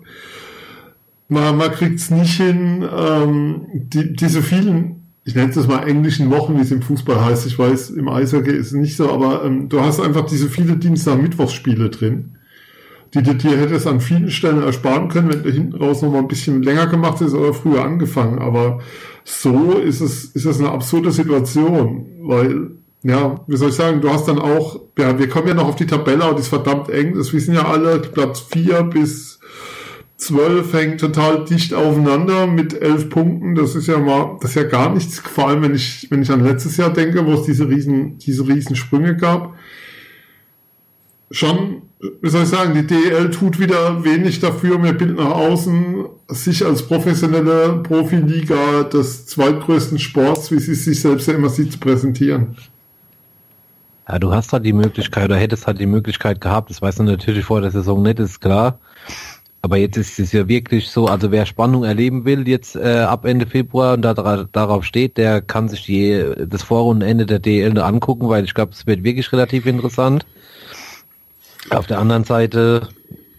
[1.28, 5.88] Man, man kriegt es nicht hin, ähm, die, diese vielen ich nenne es das mal
[5.88, 7.46] englischen Wochen, wie es im Fußball heißt.
[7.48, 10.76] Ich weiß, im Eishockey ist es nicht so, aber ähm, du hast einfach diese viele
[10.76, 12.38] Dienstag-Mittwochsspiele drin,
[13.14, 16.20] die du dir hättest an vielen Stellen ersparen können, wenn du hinten raus noch mal
[16.20, 18.40] ein bisschen länger gemacht hättest oder früher angefangen.
[18.40, 18.80] Aber
[19.24, 22.72] so ist es, ist es eine absurde Situation, weil,
[23.04, 25.76] ja, wie soll ich sagen, du hast dann auch, ja, wir kommen ja noch auf
[25.78, 27.16] die Tabelle, aber die ist verdammt eng.
[27.16, 29.33] Das wissen ja alle, Platz vier bis
[30.18, 33.56] 12 hängt total dicht aufeinander mit 11 Punkten.
[33.56, 35.20] Das ist ja mal, das ist ja gar nichts.
[35.20, 38.48] Vor allem, wenn ich, wenn ich an letztes Jahr denke, wo es diese riesen, diese
[38.48, 39.56] riesen Sprünge gab.
[41.32, 41.82] Schon,
[42.22, 46.64] wie soll ich sagen, die DEL tut wieder wenig dafür, mehr Bild nach außen, sich
[46.64, 52.56] als professionelle Profiliga des zweitgrößten Sports, wie sie sich selbst ja immer sieht, zu präsentieren.
[54.08, 57.04] Ja, du hast halt die Möglichkeit, oder hättest halt die Möglichkeit gehabt, das weißt du
[57.04, 58.80] natürlich vor der Saison nicht, ist klar,
[59.64, 63.24] aber jetzt ist es ja wirklich so, also wer Spannung erleben will, jetzt äh, ab
[63.24, 64.14] Ende Februar und da,
[64.52, 68.86] darauf steht, der kann sich die, das Vorrundenende der DL angucken, weil ich glaube, es
[68.86, 70.26] wird wirklich relativ interessant.
[71.70, 72.90] Auf der anderen Seite,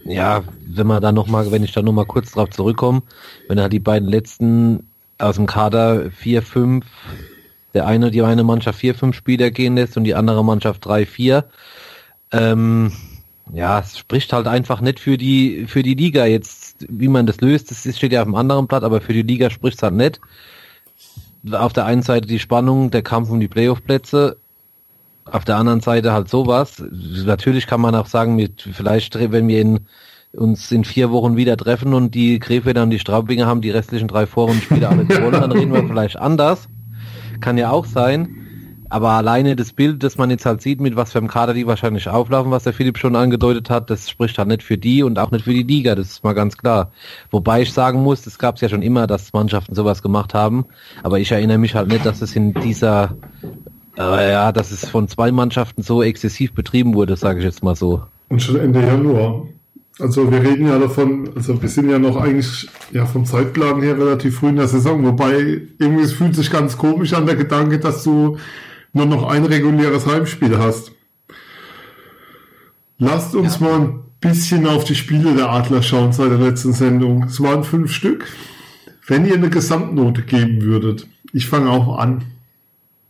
[0.03, 3.03] ja, wenn man da noch mal, wenn ich da noch mal kurz drauf zurückkomme,
[3.47, 6.87] wenn er die beiden letzten aus dem Kader vier, fünf,
[7.75, 11.05] der eine, die eine Mannschaft vier, fünf Spieler gehen lässt und die andere Mannschaft drei,
[11.05, 11.45] vier,
[12.31, 12.91] ähm,
[13.53, 17.41] ja, es spricht halt einfach nicht für die, für die Liga jetzt wie man das
[17.41, 19.93] löst, das steht ja auf dem anderen Blatt, aber für die Liga spricht es halt
[19.93, 20.19] nicht.
[21.51, 24.37] Auf der einen Seite die Spannung, der Kampf um die Playoff-Plätze,
[25.25, 26.83] auf der anderen Seite halt sowas.
[27.25, 29.79] Natürlich kann man auch sagen, mit, vielleicht, wenn wir in,
[30.33, 34.07] uns in vier Wochen wieder treffen und die Krefeld und die Straubinger haben die restlichen
[34.07, 36.67] drei Vorrundenspiele alle gewonnen, dann reden wir vielleicht anders.
[37.41, 38.44] Kann ja auch sein.
[38.89, 41.65] Aber alleine das Bild, das man jetzt halt sieht, mit was für einem Kader die
[41.65, 45.17] wahrscheinlich auflaufen, was der Philipp schon angedeutet hat, das spricht halt nicht für die und
[45.17, 46.91] auch nicht für die Liga, das ist mal ganz klar.
[47.31, 50.65] Wobei ich sagen muss, das gab es ja schon immer, dass Mannschaften sowas gemacht haben,
[51.03, 53.15] aber ich erinnere mich halt nicht, dass es in dieser,
[53.97, 57.75] äh, ja, dass es von zwei Mannschaften so exzessiv betrieben wurde, sage ich jetzt mal
[57.75, 58.03] so.
[58.29, 59.47] Und schon Ende Januar.
[59.97, 63.97] Also wir reden ja davon, also wir sind ja noch eigentlich ja vom Zeitplan her
[63.97, 67.79] relativ früh in der Saison, wobei irgendwie es fühlt sich ganz komisch an der Gedanke,
[67.79, 68.37] dass du
[68.95, 70.93] nur noch ein reguläres Heimspiel hast.
[72.97, 73.67] Lasst uns ja.
[73.67, 77.23] mal ein bisschen auf die Spiele der Adler schauen seit der letzten Sendung.
[77.23, 78.25] Es waren fünf Stück.
[79.05, 82.23] Wenn ihr eine Gesamtnote geben würdet, ich fange auch an.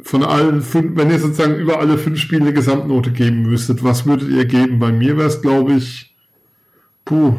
[0.02, 4.30] Von allen fünf, wenn ihr sozusagen über alle fünf Spiele Gesamtnote geben müsstet, was würdet
[4.30, 4.80] ihr geben?
[4.80, 6.16] Bei mir wäre es, glaube ich,
[7.06, 7.36] puh,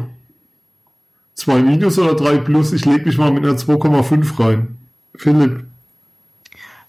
[1.33, 2.71] zwei Minus oder drei Plus.
[2.71, 4.77] Ich lege mich mal mit einer 2,5 rein.
[5.15, 5.65] Philipp.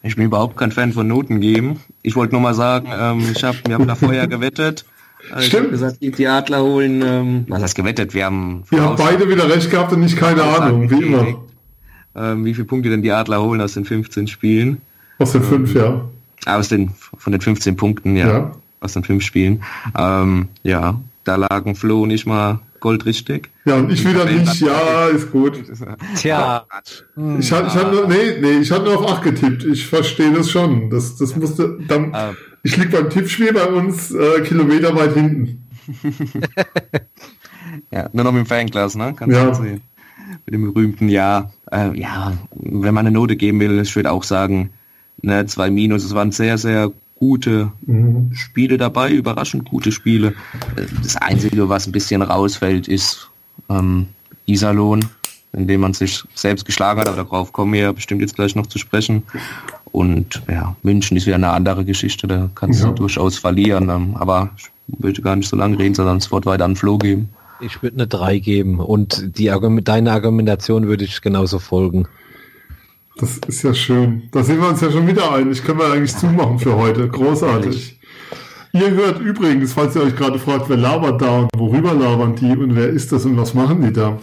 [0.09, 1.81] Ich bin überhaupt kein Fan von Noten geben.
[2.01, 4.87] Ich wollte nur mal sagen, ähm, ich habe wir haben da vorher gewettet.
[5.31, 5.75] Also Stimmt.
[5.75, 8.14] Ich habe gesagt, die Adler holen, ähm, was heißt gewettet?
[8.14, 11.42] Wir haben Wir haben beide wieder recht gehabt und nicht keine Ahnung, wie immer.
[12.16, 14.81] Ähm, wie viele Punkte denn die Adler holen aus den 15 Spielen?
[15.18, 16.09] Aus den fünf, ähm,
[16.47, 16.57] ja.
[16.57, 18.29] Aus den von den 15 Punkten, ja.
[18.29, 18.53] ja.
[18.81, 19.62] Aus den fünf Spielen.
[19.94, 23.51] Ähm, ja, da lagen Flo nicht mal goldrichtig.
[23.64, 25.62] Ja, und ich wieder nicht, ja, ist gut.
[26.17, 26.67] Tja.
[27.38, 29.64] Ich hatte, ich hatte nur, nee, nee, ich hatte nur auf 8 getippt.
[29.64, 30.91] Ich verstehe das schon.
[30.91, 32.35] Das, das musste, dann, uh.
[32.62, 35.64] ich lieg beim Tippspiel bei uns äh, Kilometer weit hinten.
[37.91, 39.14] ja, nur noch mit dem Fernglas, ne?
[39.17, 39.47] Kannst ja.
[39.47, 39.83] du sehen.
[40.45, 41.51] Mit dem berühmten Ja.
[41.71, 44.71] Äh, ja, wenn man eine Note geben will, ich würde auch sagen,
[45.23, 46.05] ne, zwei Minus.
[46.05, 48.31] Es waren sehr, sehr gute mhm.
[48.35, 50.35] Spiele dabei, überraschend gute Spiele.
[51.03, 53.29] Das Einzige, was ein bisschen rausfällt, ist
[53.69, 54.09] ähm,
[54.47, 55.05] Iserlohn,
[55.53, 58.55] in dem man sich selbst geschlagen hat, aber darauf kommen wir ja bestimmt jetzt gleich
[58.55, 59.23] noch zu sprechen.
[59.93, 62.89] Und ja, München ist wieder eine andere Geschichte, da kannst ja.
[62.89, 63.89] du durchaus verlieren.
[63.89, 66.99] Ähm, aber ich würde gar nicht so lange reden, sondern das Wort weiter an Flo
[66.99, 67.31] geben.
[67.61, 72.07] Ich würde eine 3 geben und die Argument, deine Argumentation würde ich genauso folgen.
[73.19, 74.29] Das ist ja schön.
[74.31, 75.65] Da sind wir uns ja schon wieder einig.
[75.65, 77.09] Können wir eigentlich zumachen für heute.
[77.09, 77.99] Großartig.
[78.73, 82.53] Ihr hört übrigens, falls ihr euch gerade fragt, wer labert da und worüber labern die
[82.53, 84.19] und wer ist das und was machen die da?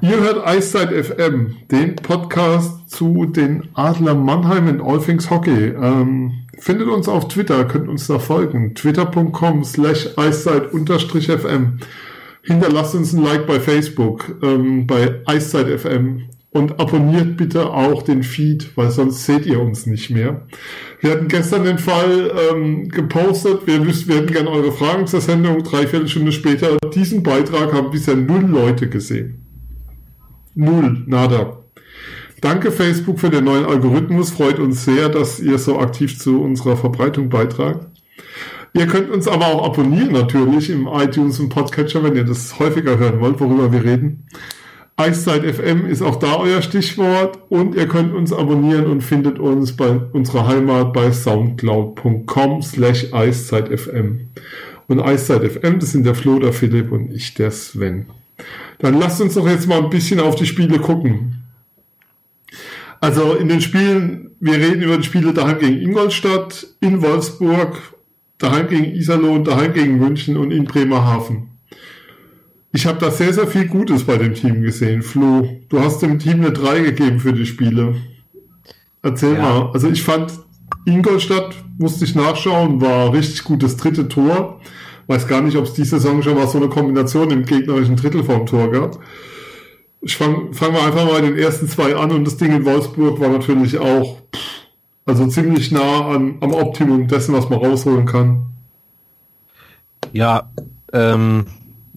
[0.00, 5.74] Ihr hört Eiszeit FM, den Podcast zu den Adler Mannheim in All Things Hockey.
[5.82, 8.76] Ähm, findet uns auf Twitter, könnt uns da folgen.
[8.76, 11.78] Twitter.com slash Eiszeit-FM.
[12.42, 18.22] Hinterlasst uns ein Like bei Facebook, ähm, bei Eiszeit FM und abonniert bitte auch den
[18.22, 20.46] Feed, weil sonst seht ihr uns nicht mehr.
[21.00, 25.20] Wir hatten gestern den Fall ähm, gepostet, wir, wüssten, wir hätten gerne eure Fragen zur
[25.20, 26.76] Sendung, dreiviertel Stunde später.
[26.94, 29.44] Diesen Beitrag haben bisher null Leute gesehen.
[30.54, 31.58] Null, nada.
[32.40, 36.76] Danke Facebook für den neuen Algorithmus, freut uns sehr, dass ihr so aktiv zu unserer
[36.76, 37.86] Verbreitung beitragt.
[38.72, 42.98] Ihr könnt uns aber auch abonnieren natürlich im iTunes und Podcatcher, wenn ihr das häufiger
[42.98, 44.26] hören wollt, worüber wir reden.
[44.98, 49.76] Eiszeit FM ist auch da euer Stichwort und ihr könnt uns abonnieren und findet uns
[49.76, 54.20] bei unserer Heimat bei soundcloud.com slash eiszeitfm.
[54.88, 58.06] Und Eiszeit FM, das sind der Flo, der Philipp und ich, der Sven.
[58.78, 61.42] Dann lasst uns doch jetzt mal ein bisschen auf die Spiele gucken.
[63.00, 67.76] Also in den Spielen, wir reden über die Spiele daheim gegen Ingolstadt, in Wolfsburg,
[68.38, 71.55] daheim gegen Iserlohn, daheim gegen München und in Bremerhaven.
[72.76, 75.00] Ich habe da sehr, sehr viel Gutes bei dem Team gesehen.
[75.00, 77.94] Flo, du hast dem Team eine 3 gegeben für die Spiele.
[79.00, 79.40] Erzähl ja.
[79.40, 79.70] mal.
[79.72, 80.34] Also ich fand
[80.84, 84.60] Ingolstadt, musste ich nachschauen, war richtig gutes dritte Tor.
[85.06, 88.22] Weiß gar nicht, ob es die Saison schon mal so eine Kombination im gegnerischen Drittel
[88.22, 88.98] vom Tor gab.
[90.02, 93.18] Ich fange fang mal einfach mal den ersten zwei an und das Ding in Wolfsburg
[93.20, 94.20] war natürlich auch
[95.06, 98.48] also ziemlich nah an, am Optimum dessen, was man rausholen kann.
[100.12, 100.52] Ja,
[100.92, 101.46] ähm,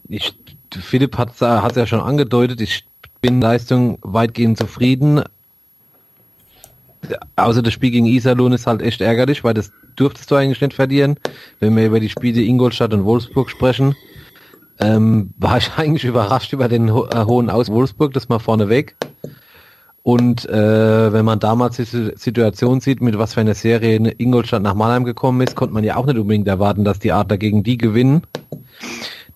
[0.07, 0.33] ich
[0.75, 2.85] Philipp hat es ja schon angedeutet, ich
[3.21, 5.23] bin Leistung weitgehend zufrieden.
[7.35, 10.73] Außer das Spiel gegen Iserlohn ist halt echt ärgerlich, weil das dürftest du eigentlich nicht
[10.73, 11.17] verlieren.
[11.59, 13.95] Wenn wir über die Spiele Ingolstadt und Wolfsburg sprechen,
[14.79, 18.95] ähm, war ich eigentlich überrascht über den ho äh, hohen Aus Wolfsburg, das mal vorneweg.
[20.01, 24.73] Und äh, wenn man damals die Situation sieht, mit was für einer Serie Ingolstadt nach
[24.73, 27.77] Mannheim gekommen ist, konnte man ja auch nicht unbedingt erwarten, dass die Adler gegen die
[27.77, 28.23] gewinnen.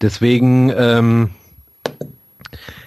[0.03, 1.29] Deswegen, ähm,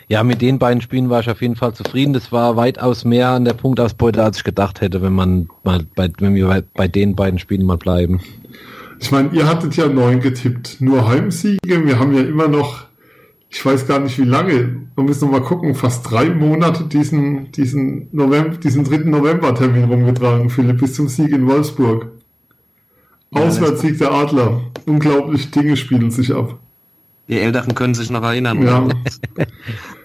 [0.08, 2.12] Ja, mit den beiden Spielen war ich auf jeden Fall zufrieden.
[2.12, 6.08] Das war weitaus mehr an der Punktausbeute, als ich gedacht hätte, wenn man mal bei,
[6.18, 8.20] wenn wir bei, den beiden Spielen mal bleiben.
[9.00, 11.84] Ich meine, ihr hattet ja neun getippt, nur Heimsiege.
[11.84, 12.86] Wir haben ja immer noch,
[13.50, 17.50] ich weiß gar nicht wie lange, wir müssen noch mal gucken, fast drei Monate diesen,
[17.50, 18.98] diesen November, diesen 3.
[19.10, 22.12] November-Termin rumgetragen, Philipp, bis zum Sieg in Wolfsburg.
[23.32, 24.60] Auswärtssieg der Adler.
[24.86, 26.60] Unglaublich Dinge spielen sich ab.
[27.28, 28.62] Die Älteren können sich noch erinnern.
[28.62, 28.86] Ja.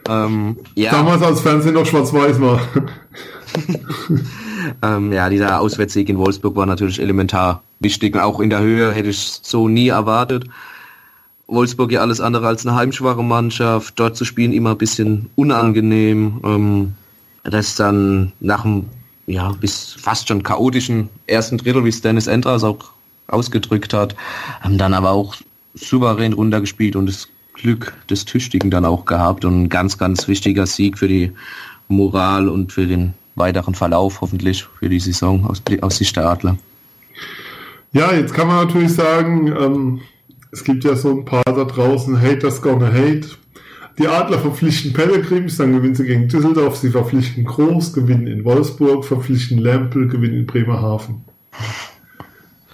[0.26, 0.92] ähm, ja.
[0.92, 2.62] Damals als Fernsehen noch schwarz-weiß war.
[4.82, 8.18] ähm, ja, dieser Auswärtssieg in Wolfsburg war natürlich elementar wichtig.
[8.18, 10.46] Auch in der Höhe hätte ich so nie erwartet.
[11.48, 14.00] Wolfsburg ja alles andere als eine heimschwache Mannschaft.
[14.00, 16.40] Dort zu spielen immer ein bisschen unangenehm.
[16.44, 16.94] Ähm,
[17.44, 18.86] das dann nach dem
[19.28, 22.92] ja, bis fast schon chaotischen ersten Drittel, wie Dennis Endras auch
[23.28, 24.16] ausgedrückt hat,
[24.60, 25.36] haben dann aber auch
[25.74, 30.66] souverän runtergespielt und das Glück des Tüchtigen dann auch gehabt und ein ganz, ganz wichtiger
[30.66, 31.32] Sieg für die
[31.88, 36.58] Moral und für den weiteren Verlauf hoffentlich für die Saison aus, aus Sicht der Adler.
[37.94, 40.02] Ja, jetzt kann man natürlich sagen, ähm,
[40.52, 43.28] es gibt ja so ein paar da draußen, Haters gonna hate.
[44.00, 49.04] Die Adler verpflichten Pellegrims, dann gewinnen sie gegen Düsseldorf, sie verpflichten Groß, gewinnen in Wolfsburg,
[49.04, 51.26] verpflichten Lempel, gewinnen in Bremerhaven.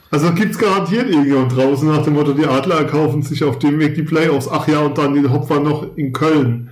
[0.09, 3.79] Also gibt es garantiert irgendjemand draußen nach dem Motto, die Adler erkaufen sich auf dem
[3.79, 4.47] Weg die Playoffs.
[4.49, 6.69] Ach ja, und dann die Hopfer noch in Köln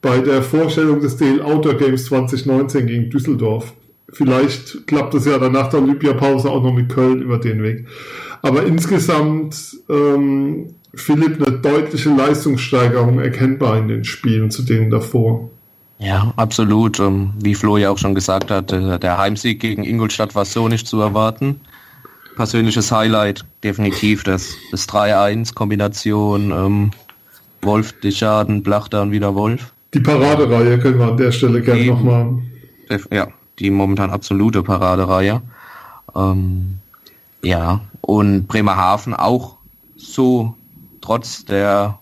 [0.00, 3.72] bei der Vorstellung des DL Outdoor Games 2019 gegen Düsseldorf.
[4.10, 7.86] Vielleicht klappt es ja dann nach der Olympiapause auch noch mit Köln über den Weg.
[8.42, 15.50] Aber insgesamt, ähm, Philipp, eine deutliche Leistungssteigerung erkennbar in den Spielen zu denen davor.
[15.98, 17.00] Ja, absolut.
[17.00, 20.86] Ähm, wie Flo ja auch schon gesagt hat, der Heimsieg gegen Ingolstadt war so nicht
[20.86, 21.60] zu erwarten
[22.38, 26.90] persönliches Highlight, definitiv das, das 3-1-Kombination ähm,
[27.62, 29.72] Wolf, Deschaden, Blachter und wieder Wolf.
[29.92, 32.38] Die Paradereihe können wir an der Stelle gerne nochmal.
[33.10, 33.26] Ja,
[33.58, 35.42] die momentan absolute Paradereihe.
[36.14, 36.78] Ähm,
[37.42, 39.56] ja, und Bremerhaven auch
[39.96, 40.54] so
[41.00, 41.98] trotz der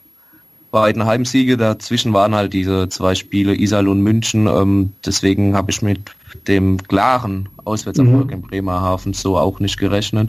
[0.76, 1.56] beiden Heimsiege.
[1.56, 4.46] Dazwischen waren halt diese zwei Spiele Isal und München.
[4.46, 6.00] Ähm, deswegen habe ich mit
[6.48, 8.32] dem klaren Auswärtserfolg mhm.
[8.32, 10.28] in Bremerhaven so auch nicht gerechnet.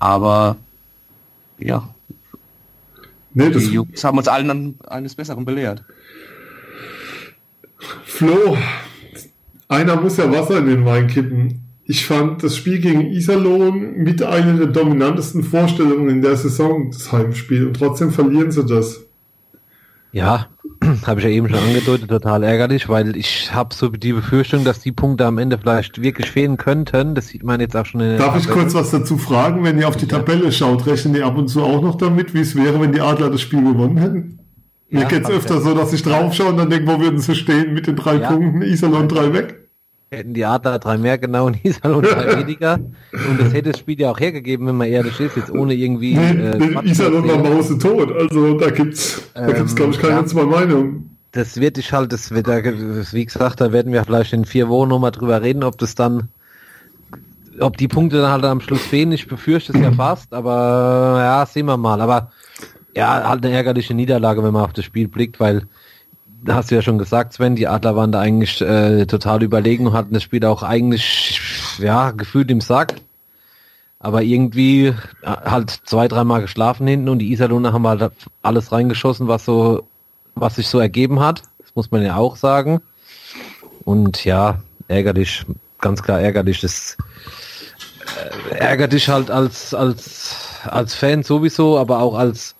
[0.00, 0.56] Aber
[1.60, 1.88] ja,
[3.34, 5.84] nee, die Jungs haben uns allen eines Besseren belehrt.
[8.02, 8.56] Flo,
[9.68, 11.60] einer muss ja Wasser in den Wein kippen.
[11.84, 17.12] Ich fand das Spiel gegen Iserlohn mit einer der dominantesten Vorstellungen in der Saison, das
[17.12, 17.68] Heimspiel.
[17.68, 19.02] Und trotzdem verlieren sie das.
[20.12, 20.46] Ja,
[21.06, 24.80] habe ich ja eben schon angedeutet, total ärgerlich, weil ich habe so die Befürchtung, dass
[24.80, 27.14] die Punkte am Ende vielleicht wirklich fehlen könnten.
[27.14, 28.44] Das sieht man jetzt auch schon in der Darf Tabelle.
[28.44, 29.64] ich kurz was dazu fragen?
[29.64, 32.40] Wenn ihr auf die Tabelle schaut, rechnen die ab und zu auch noch damit, wie
[32.40, 34.38] es wäre, wenn die Adler das Spiel gewonnen hätten?
[34.90, 35.60] Mir ja, geht's öfter ja.
[35.60, 38.18] so, dass ich draufschaue und dann denke, wo würden sie stehen mit den drei.
[38.18, 39.61] Punkten, Iserlohn drei weg?
[40.12, 42.74] Hätten die Adler drei mehr genau und Iserlohn drei weniger.
[42.74, 46.16] Und das hätte das Spiel ja auch hergegeben, wenn man ehrlich ist, jetzt ohne irgendwie.
[46.16, 48.12] Äh, Iserlohn war Mause tot.
[48.12, 51.16] Also da gibt's, da ähm, gibt's glaube ich keine ja, zwei Meinungen.
[51.30, 54.90] Das wird ich halt, das wird, wie gesagt, da werden wir vielleicht in vier Wochen
[54.90, 56.28] nochmal drüber reden, ob das dann,
[57.58, 59.12] ob die Punkte dann halt am Schluss fehlen.
[59.12, 62.02] Ich befürchte es ja fast, aber ja, sehen wir mal.
[62.02, 62.32] Aber
[62.94, 65.62] ja, halt eine ärgerliche Niederlage, wenn man auf das Spiel blickt, weil
[66.48, 69.92] hast du ja schon gesagt, Sven, die Adler waren da eigentlich äh, total überlegen und
[69.92, 71.40] hatten das Spiel auch eigentlich,
[71.78, 72.96] ja, gefühlt im Sack.
[73.98, 78.10] Aber irgendwie äh, halt zwei, dreimal geschlafen hinten und die Iserlohner haben halt
[78.42, 79.86] alles reingeschossen, was so,
[80.34, 81.42] was sich so ergeben hat.
[81.58, 82.80] Das muss man ja auch sagen.
[83.84, 85.44] Und ja, ärgerlich,
[85.80, 86.60] ganz klar ärgerlich.
[86.60, 86.96] Das
[88.50, 92.56] äh, ärgert dich halt als, als, als Fan sowieso, aber auch als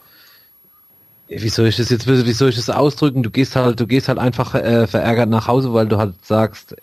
[1.38, 3.22] wie soll ich das jetzt, wie soll ich das ausdrücken?
[3.22, 6.76] Du gehst halt, du gehst halt einfach äh, verärgert nach Hause, weil du halt sagst,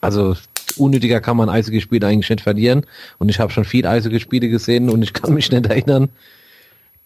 [0.00, 0.34] also
[0.76, 2.86] unnötiger kann man Eishockeyspiele eigentlich nicht verlieren.
[3.18, 6.08] Und ich habe schon viel Eishockeyspiele gesehen und ich kann mich nicht erinnern,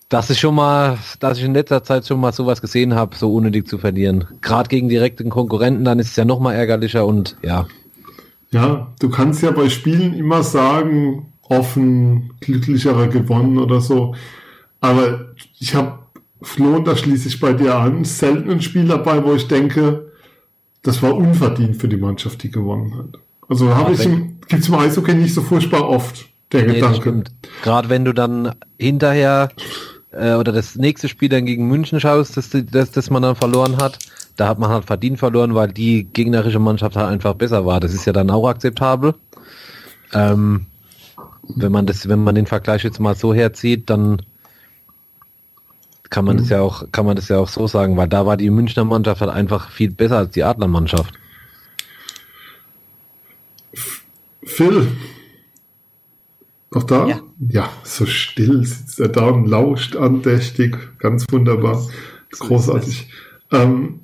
[0.08, 3.34] dass ich schon mal, dass ich in letzter Zeit schon mal sowas gesehen habe, so
[3.34, 4.26] unnötig zu verlieren.
[4.42, 7.66] Gerade gegen direkten Konkurrenten, dann ist es ja noch mal ärgerlicher und ja.
[8.50, 14.14] Ja, du kannst ja bei Spielen immer sagen, offen, glücklicherer gewonnen oder so.
[14.80, 16.03] Aber ich habe
[16.44, 20.12] Flo, da schließe ich bei dir an, selten ein Spiel dabei, wo ich denke,
[20.82, 23.20] das war unverdient für die Mannschaft, die gewonnen hat.
[23.48, 27.24] Also habe ich im, gibt's im Eishockey nicht so furchtbar oft, der nee, Gedanke.
[27.62, 29.50] Gerade wenn du dann hinterher
[30.12, 33.78] äh, oder das nächste Spiel dann gegen München schaust, das, das, das man dann verloren
[33.78, 33.98] hat,
[34.36, 37.80] da hat man halt verdient verloren, weil die gegnerische Mannschaft halt einfach besser war.
[37.80, 39.14] Das ist ja dann auch akzeptabel.
[40.12, 40.66] Ähm,
[41.56, 44.22] wenn man das, wenn man den Vergleich jetzt mal so herzieht, dann
[46.14, 48.36] kann man das ja auch, kann man das ja auch so sagen, weil da war
[48.36, 51.12] die Münchner Mannschaft halt einfach viel besser als die Adlermannschaft.
[54.44, 54.86] Phil.
[56.70, 57.08] Noch da?
[57.08, 57.20] Ja.
[57.48, 60.76] ja, so still sitzt er da und lauscht andächtig.
[61.00, 61.84] Ganz wunderbar.
[62.30, 63.08] Großartig.
[63.50, 64.02] Ähm,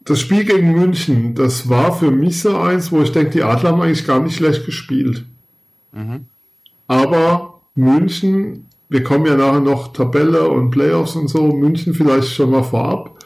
[0.00, 3.72] das Spiel gegen München, das war für mich so eins, wo ich denke, die Adler
[3.72, 5.26] haben eigentlich gar nicht schlecht gespielt.
[5.92, 6.24] Mhm.
[6.86, 12.50] Aber München, wir kommen ja nachher noch Tabelle und Playoffs und so, München vielleicht schon
[12.50, 13.18] mal vorab.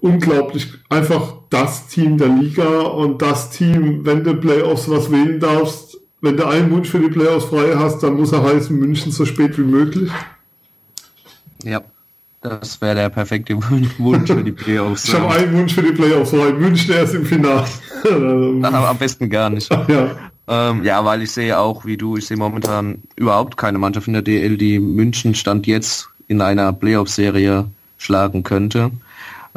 [0.00, 5.98] Unglaublich, einfach das Team der Liga und das Team, wenn du Playoffs was wählen darfst,
[6.20, 9.24] wenn du einen Wunsch für die Playoffs frei hast, dann muss er heißen München so
[9.24, 10.10] spät wie möglich.
[11.64, 11.82] Ja,
[12.40, 15.08] das wäre der perfekte Wunsch für die Playoffs.
[15.08, 17.66] Ich habe einen Wunsch für die Playoffs frei, München erst im Finale.
[18.04, 19.70] Dann aber am besten gar nicht.
[19.88, 20.10] ja.
[20.46, 24.14] Ähm, ja, weil ich sehe auch, wie du, ich sehe momentan überhaupt keine Mannschaft in
[24.14, 27.66] der DL, die München Stand jetzt in einer Playoff-Serie
[27.98, 28.92] schlagen könnte.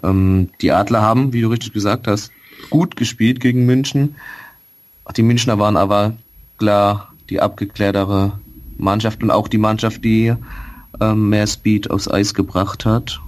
[0.03, 2.31] Ähm, die Adler haben, wie du richtig gesagt hast,
[2.69, 4.15] gut gespielt gegen München.
[5.15, 6.13] Die Münchner waren aber
[6.57, 8.39] klar die abgeklärtere
[8.77, 10.33] Mannschaft und auch die Mannschaft, die
[11.01, 13.19] ähm, mehr Speed aufs Eis gebracht hat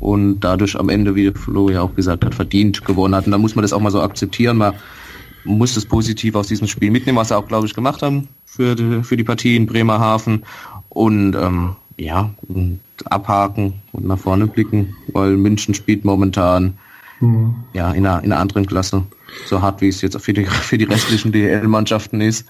[0.00, 3.26] und dadurch am Ende, wie Flo ja auch gesagt hat, verdient gewonnen hat.
[3.26, 4.56] Und da muss man das auch mal so akzeptieren.
[4.56, 4.74] Man
[5.44, 8.74] muss das positiv aus diesem Spiel mitnehmen, was sie auch, glaube ich, gemacht haben für
[8.74, 10.44] die, für die Partie in Bremerhaven.
[10.88, 16.78] Und ähm, ja, und abhaken und nach vorne blicken, weil München spielt momentan
[17.20, 17.54] Hm.
[17.72, 19.04] ja in einer, in einer anderen Klasse.
[19.46, 22.46] So hart wie es jetzt für die, für die restlichen DL-Mannschaften ist.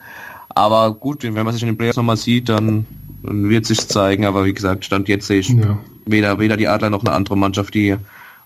[0.50, 2.86] Aber gut, wenn man sich in den Playoffs nochmal sieht, dann,
[3.22, 4.24] dann wird sich zeigen.
[4.24, 5.78] Aber wie gesagt, Stand jetzt sehe ich Ja.
[6.06, 7.96] weder, weder die Adler noch eine andere Mannschaft, die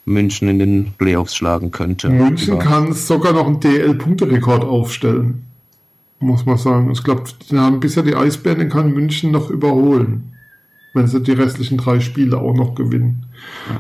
[0.04, 2.08] München in den Playoffs schlagen könnte.
[2.10, 5.44] München Über- kann sogar noch einen DL-Punkterekord aufstellen.
[6.18, 6.90] Muss man sagen.
[6.92, 10.32] Ich glaube, den haben bisher die Eisbären, den kann München noch überholen.
[10.94, 13.24] Wenn sie die restlichen drei Spiele auch noch gewinnen.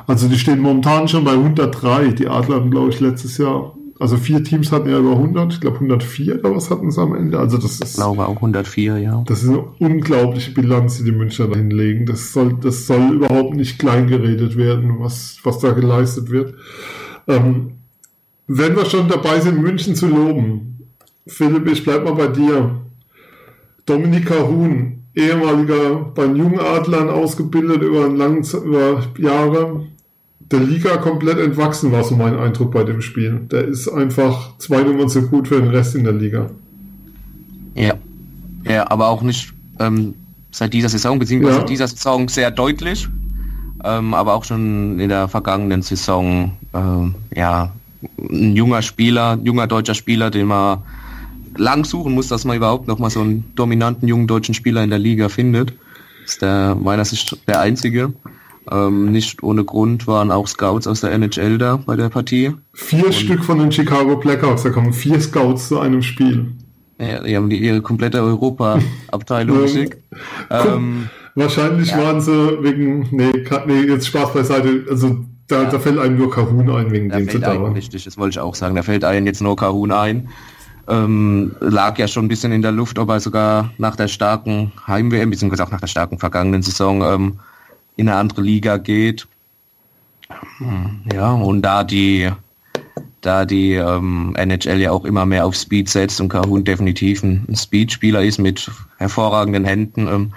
[0.06, 2.08] Also die stehen momentan schon bei 103.
[2.12, 5.52] Die Adler hatten, glaube ich, letztes Jahr, also vier Teams hatten ja über 100.
[5.52, 7.38] Ich glaube 104 oder was hatten sie am Ende.
[7.38, 9.22] Also das Ich ist, glaube auch 104, ja.
[9.28, 12.04] das ist eine unglaubliche Bilanz, die die Münchner da hinlegen.
[12.04, 16.54] Das soll, das soll überhaupt nicht kleingeredet werden, was, was da geleistet wird.
[17.28, 17.74] Ähm,
[18.48, 20.88] wenn wir schon dabei sind, München zu loben,
[21.28, 22.80] Philipp, ich bleib mal bei dir.
[23.86, 29.86] Dominika Huhn, ehemaliger bei den Jungadlern ausgebildet über, einen langen, über Jahre,
[30.52, 33.40] der Liga komplett entwachsen war so mein Eindruck bei dem Spiel.
[33.50, 36.50] Der ist einfach zwei Nummern zu gut für den Rest in der Liga.
[37.74, 37.94] Ja.
[38.64, 40.14] Ja, aber auch nicht ähm,
[40.50, 41.60] seit dieser Saison, beziehungsweise Ja.
[41.60, 43.08] seit dieser Saison sehr deutlich.
[43.84, 47.72] Ähm, aber auch schon in der vergangenen Saison, ähm, ja,
[48.18, 50.78] ein junger Spieler, ein junger deutscher Spieler, den man
[51.56, 54.90] lang suchen muss, dass man überhaupt noch mal so einen dominanten jungen deutschen Spieler in
[54.90, 55.72] der Liga findet.
[56.24, 58.12] Ist der meiner Sicht der einzige.
[58.70, 62.52] Ähm, nicht ohne Grund waren auch Scouts aus der NHL da bei der Partie.
[62.74, 66.52] Vier Stück von den Chicago Blackhawks, da kommen vier Scouts zu einem Spiel.
[67.00, 69.98] Ja, die haben die ihre komplette Europa-Abteilung geschickt.
[70.50, 71.98] Ähm, Wahrscheinlich Ja.
[72.02, 73.32] waren sie wegen, nee,
[73.66, 75.16] nee, jetzt Spaß beiseite, also
[75.48, 75.70] da, Ja.
[75.70, 78.38] da fällt einem nur Kahun ein, wegen Da dem fällt einem richtig, das wollte ich
[78.40, 78.76] auch sagen.
[78.76, 80.28] Da fällt einem jetzt nur Kahun ein.
[80.88, 84.72] Ähm, lag ja schon ein bisschen in der Luft, ob er sogar nach der starken
[84.86, 87.38] Heim-WM, beziehungsweise auch nach der starken vergangenen Saison ähm,
[88.02, 89.26] in eine andere Liga geht.
[91.12, 92.30] Ja, und da die,
[93.20, 97.46] da die ähm, NHL ja auch immer mehr auf Speed setzt und Kahun definitiv ein,
[97.54, 100.32] Speedspieler ist mit hervorragenden Händen, ähm,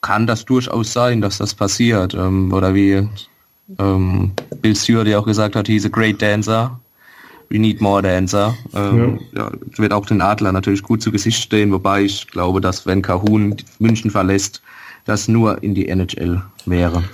[0.00, 2.14] kann das durchaus sein, dass das passiert.
[2.14, 3.06] Ähm, oder wie
[3.78, 4.32] ähm,
[4.62, 6.78] Bill Stewart ja auch gesagt hat, he's a great dancer.
[7.50, 8.54] We need more dancer.
[8.74, 9.50] Ähm, ja.
[9.76, 13.56] wird auch den Adler natürlich gut zu Gesicht stehen, wobei ich glaube, dass wenn Kahun
[13.78, 14.62] München verlässt,
[15.04, 17.04] das nur in die NHL wäre.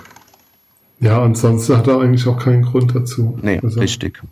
[1.00, 3.38] Ja, ansonsten hat er eigentlich auch keinen Grund dazu.
[3.42, 4.22] Nee, Also, richtig.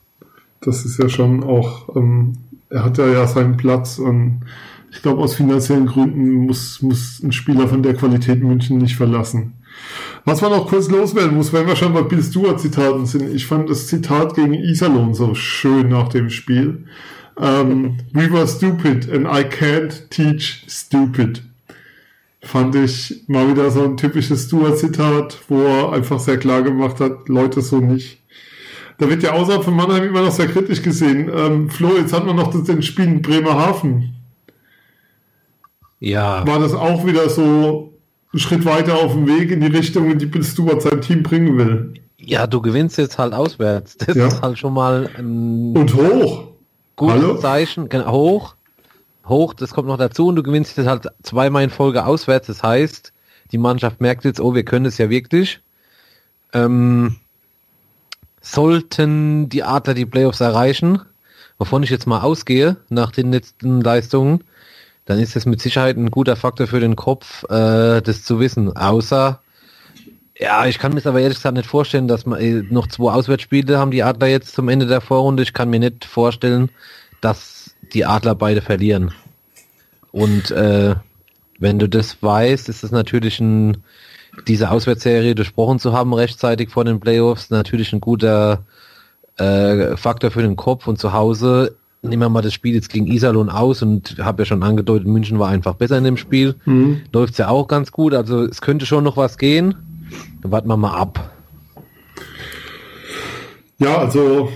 [0.61, 2.39] Das ist ja schon auch, ähm,
[2.71, 4.41] er hat ja, ja seinen Platz und
[4.91, 9.53] ich glaube, aus finanziellen Gründen muss, muss ein Spieler von der Qualität München nicht verlassen.
[10.25, 13.47] Was man noch kurz loswerden muss, wenn wir schon bei Bill Stewart Zitaten sind, ich
[13.47, 16.85] fand das Zitat gegen Iserlohn so schön nach dem Spiel.
[17.39, 21.43] Ähm, We were stupid and I can't teach stupid.
[22.43, 27.29] Fand ich mal wieder so ein typisches Stewart-Zitat, wo er einfach sehr klar gemacht hat,
[27.29, 28.19] Leute so nicht.
[28.99, 31.31] Da wird ja außerhalb von Mannheim immer noch sehr kritisch gesehen.
[31.35, 34.15] Ähm, Flo, jetzt hat man noch das, den Spiel in Bremerhaven.
[35.99, 37.93] Ja, War das auch wieder so
[38.33, 41.23] ein Schritt weiter auf dem Weg in die Richtung, in die Bill Stewart sein Team
[41.23, 41.95] bringen will?
[42.19, 43.97] ja, du gewinnst jetzt halt auswärts.
[43.99, 44.27] Das Ja.
[44.27, 46.49] ist halt schon mal ein Und hoch.
[46.97, 47.37] gutes Hallo?
[47.39, 47.89] Zeichen.
[47.89, 48.57] Genau, Hoch,
[49.29, 52.47] hoch, das kommt noch dazu und du gewinnst jetzt halt zweimal in Folge auswärts.
[52.47, 53.13] Das heißt,
[53.53, 55.61] die Mannschaft merkt jetzt, oh, wir können es ja wirklich.
[56.53, 57.17] Ähm,
[58.41, 61.01] sollten die Adler die Playoffs erreichen,
[61.59, 64.45] wovon ich jetzt mal ausgehe nach den letzten Leistungen,
[65.05, 68.77] dann ist es mit Sicherheit ein guter Faktor für den Kopf, äh, das zu wissen.
[68.77, 69.41] Außer,
[70.39, 73.79] ja, ich kann mir aber ehrlich gesagt nicht vorstellen, dass man äh, noch zwei Auswärtsspiele
[73.79, 75.43] haben die Adler jetzt zum Ende der Vorrunde.
[75.43, 76.71] Ich kann mir nicht vorstellen,
[77.21, 77.56] dass
[77.95, 79.13] die Adler beide verlieren.
[80.13, 80.95] Und äh,
[81.59, 83.79] wenn du das weißt, ist es natürlich ein,
[84.47, 88.65] diese Auswärtsserie durchbrochen zu haben rechtzeitig vor den Playoffs, natürlich ein guter
[89.37, 93.07] äh, Faktor für den Kopf und zu Hause nehmen wir mal das Spiel jetzt gegen
[93.07, 96.55] Iserlohn aus und habe ja schon angedeutet, München war einfach besser in dem Spiel.
[96.65, 97.03] Mhm.
[97.13, 99.75] Läuft es ja auch ganz gut, also es könnte schon noch was gehen.
[100.43, 101.36] Dann warten wir mal ab.
[103.79, 104.49] Ja, also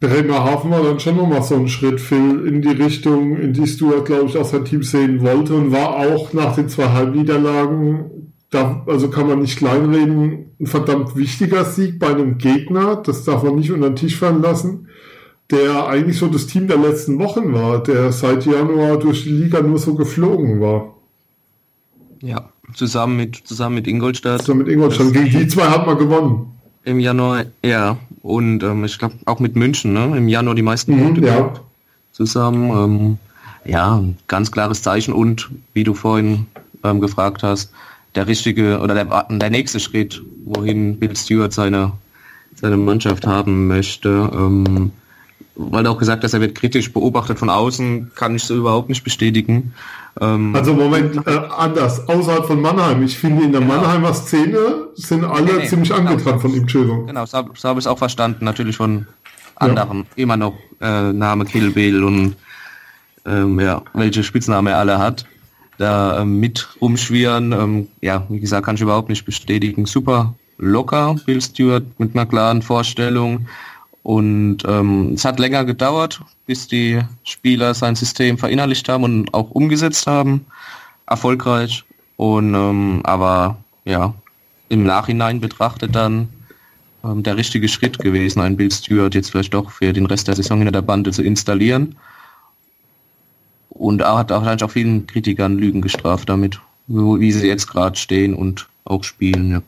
[0.00, 4.06] Bremerhaven war dann schon nochmal so ein Schritt, Phil, in die Richtung, in die Stuart,
[4.06, 8.84] glaube ich, auch sein Team sehen wollte und war auch nach den zwei Halbniederlagen, da,
[8.86, 13.56] also kann man nicht kleinreden, ein verdammt wichtiger Sieg bei einem Gegner, das darf man
[13.56, 14.88] nicht unter den Tisch fallen lassen,
[15.50, 19.60] der eigentlich so das Team der letzten Wochen war, der seit Januar durch die Liga
[19.60, 20.94] nur so geflogen war.
[22.22, 24.40] Ja, zusammen mit, zusammen mit Ingolstadt.
[24.40, 25.12] Zusammen mit Ingolstadt.
[25.12, 26.52] Gegen die zwei hat man gewonnen.
[26.84, 27.98] Im Januar, ja.
[28.22, 30.16] Und ähm, ich glaube auch mit München, ne?
[30.16, 31.52] Im Januar die meisten mhm, Punkte ja.
[32.12, 32.70] zusammen.
[32.70, 33.18] Ähm,
[33.64, 36.46] ja, ganz klares Zeichen und wie du vorhin
[36.84, 37.72] ähm, gefragt hast,
[38.14, 41.92] der richtige oder der, der nächste Schritt, wohin Bill Stewart seine,
[42.54, 44.30] seine Mannschaft haben möchte.
[44.32, 44.92] Ähm,
[45.58, 48.88] weil du auch gesagt hast, er wird kritisch beobachtet von außen, kann ich so überhaupt
[48.88, 49.74] nicht bestätigen.
[50.20, 53.02] Ähm, also Moment, äh, anders, außerhalb von Mannheim.
[53.02, 53.74] Ich finde, in der genau.
[53.74, 57.08] Mannheimer Szene sind alle nee, nee, ziemlich genau, angetan von ihm, Entschuldigung.
[57.08, 59.06] Genau, so, so habe ich es auch verstanden, natürlich von
[59.56, 59.98] anderen.
[59.98, 60.22] Ja.
[60.22, 62.36] Immer noch äh, Name Kill Bill und
[63.26, 65.26] ähm, ja, welche Spitzname er alle hat.
[65.76, 69.86] Da ähm, mit rumschwirren, ähm, ja, wie gesagt, kann ich überhaupt nicht bestätigen.
[69.86, 73.46] Super locker, Bill Stewart mit einer klaren Vorstellung
[74.08, 79.50] und ähm, es hat länger gedauert, bis die Spieler sein System verinnerlicht haben und auch
[79.50, 80.46] umgesetzt haben.
[81.06, 81.84] Erfolgreich.
[82.16, 84.14] Und ähm, aber ja,
[84.70, 86.30] im Nachhinein betrachtet dann
[87.04, 90.36] ähm, der richtige Schritt gewesen, ein Bill Stewart jetzt vielleicht doch für den Rest der
[90.36, 91.96] Saison hinter der Bande zu installieren.
[93.68, 98.32] Und er hat auch, auch vielen Kritikern Lügen gestraft damit, wie sie jetzt gerade stehen
[98.32, 99.50] und auch spielen.
[99.50, 99.62] Ja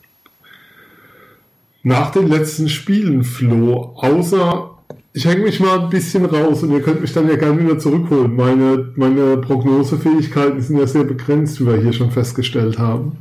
[1.83, 4.71] nach den letzten Spielen, Flo, außer
[5.13, 7.77] ich hänge mich mal ein bisschen raus und ihr könnt mich dann ja gerne wieder
[7.77, 8.35] zurückholen.
[8.35, 13.17] Meine, meine Prognosefähigkeiten sind ja sehr begrenzt, wie wir hier schon festgestellt haben.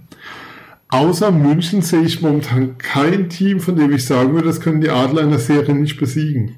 [0.88, 4.90] Außer München sehe ich momentan kein Team, von dem ich sagen würde, das können die
[4.90, 6.56] Adler in der Serie nicht besiegen.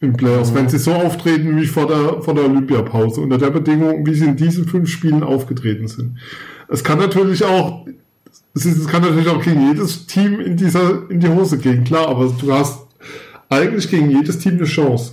[0.00, 4.06] Im Playoffs, wenn sie so auftreten wie vor der, vor der Olympiapause, unter der Bedingung,
[4.06, 6.18] wie sie in diesen fünf Spielen aufgetreten sind.
[6.68, 7.86] Es kann natürlich auch
[8.54, 12.28] es, kann natürlich auch gegen jedes Team in dieser in die Hose gehen, klar, aber
[12.28, 12.86] du hast
[13.48, 15.12] eigentlich gegen jedes Team eine Chance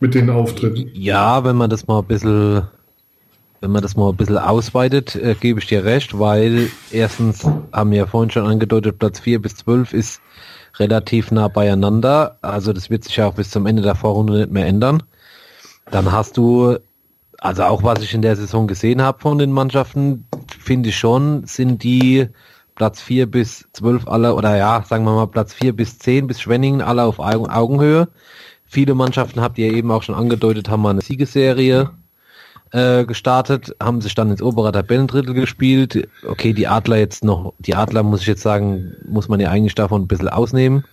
[0.00, 0.90] mit den Auftritten.
[0.94, 2.62] Ja, wenn man das mal ein bisschen
[3.60, 7.90] wenn man das mal ein bisschen ausweitet, äh, gebe ich dir recht, weil erstens haben
[7.90, 10.20] wir ja vorhin schon angedeutet, Platz 4 bis 12 ist
[10.78, 12.38] relativ nah beieinander.
[12.42, 15.02] Also das wird sich ja auch bis zum Ende der Vorrunde nicht mehr ändern.
[15.90, 16.76] Dann hast du
[17.38, 20.26] also auch was ich in der Saison gesehen habe von den Mannschaften,
[20.58, 22.28] finde ich schon, sind die
[22.74, 26.40] Platz 4 bis 12 alle, oder ja, sagen wir mal Platz 4 bis 10 bis
[26.40, 28.08] Schwenningen alle auf Augenhöhe.
[28.66, 31.90] Viele Mannschaften habt ihr eben auch schon angedeutet, haben mal eine Siegesserie
[32.72, 36.08] äh, gestartet, haben sich dann ins obere Tabellendrittel gespielt.
[36.26, 39.74] Okay, die Adler jetzt noch, die Adler muss ich jetzt sagen, muss man ja eigentlich
[39.74, 40.84] davon ein bisschen ausnehmen.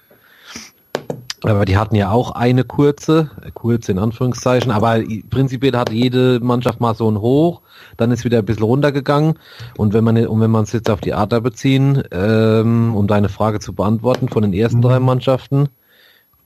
[1.43, 6.79] Aber die hatten ja auch eine kurze, kurze in Anführungszeichen, aber prinzipiell hat jede Mannschaft
[6.79, 7.61] mal so ein Hoch,
[7.97, 9.33] dann ist wieder ein bisschen runtergegangen.
[9.77, 13.27] Und wenn man und wenn man es jetzt auf die Adler beziehen, ähm, um deine
[13.27, 14.83] Frage zu beantworten, von den ersten mhm.
[14.83, 15.67] drei Mannschaften,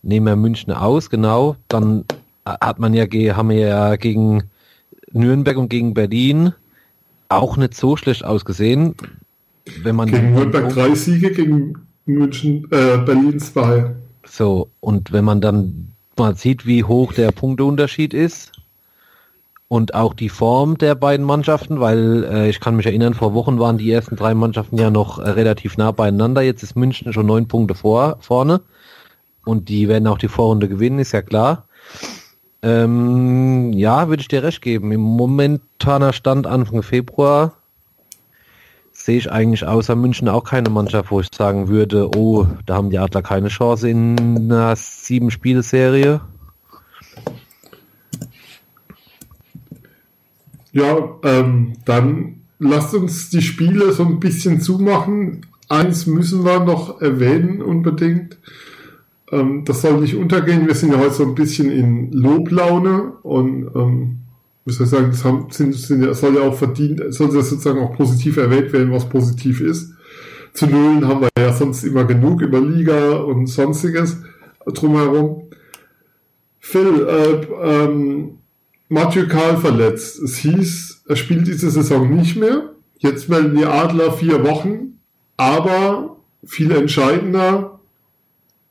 [0.02, 2.06] nehmen wir München aus, genau, dann
[2.46, 4.44] hat man ja haben wir ja gegen
[5.12, 6.54] Nürnberg und gegen Berlin
[7.30, 8.96] auch nicht so schlecht ausgesehen.
[9.84, 11.76] Wenn man gegen Nürnberg drei Siege, gegen
[12.06, 13.92] München, äh, Berlin zwei.
[14.30, 18.52] So, und wenn man dann mal sieht, wie hoch der Punkteunterschied ist
[19.68, 23.60] und auch die Form der beiden Mannschaften, weil äh, ich kann mich erinnern, vor Wochen
[23.60, 26.42] waren die ersten drei Mannschaften ja noch äh, relativ nah beieinander.
[26.42, 28.62] Jetzt ist München schon neun Punkte vor, vorne
[29.46, 31.66] und die werden auch die Vorrunde gewinnen, ist ja klar.
[32.62, 34.92] Ähm, ja, würde ich dir recht geben.
[34.92, 37.54] Im momentaner Stand Anfang Februar
[39.08, 42.90] sehe ich eigentlich außer München auch keine Mannschaft, wo ich sagen würde, oh, da haben
[42.90, 44.18] die Adler keine Chance in
[44.52, 46.20] einer sieben Spielserie.
[50.74, 55.46] Ja, ähm, dann lasst uns die Spiele so ein bisschen zumachen.
[55.70, 58.38] eins müssen wir noch erwähnen unbedingt.
[59.32, 60.68] Ähm, das soll nicht untergehen.
[60.68, 64.18] Wir sind ja heute so ein bisschen in Loblaune und ähm,
[64.72, 67.96] soll ich sagen, das haben, sind, sind, soll ja auch verdient, soll ja sozusagen auch
[67.96, 69.94] positiv erwähnt werden, was positiv ist.
[70.54, 74.18] Zu Nullen haben wir ja sonst immer genug über Liga und sonstiges
[74.66, 75.44] drumherum.
[76.60, 78.40] Phil, äh, ähm,
[78.90, 80.20] Mathieu Karl verletzt.
[80.20, 82.74] Es hieß, er spielt diese Saison nicht mehr.
[82.98, 85.00] Jetzt melden die Adler vier Wochen,
[85.38, 87.80] aber viel entscheidender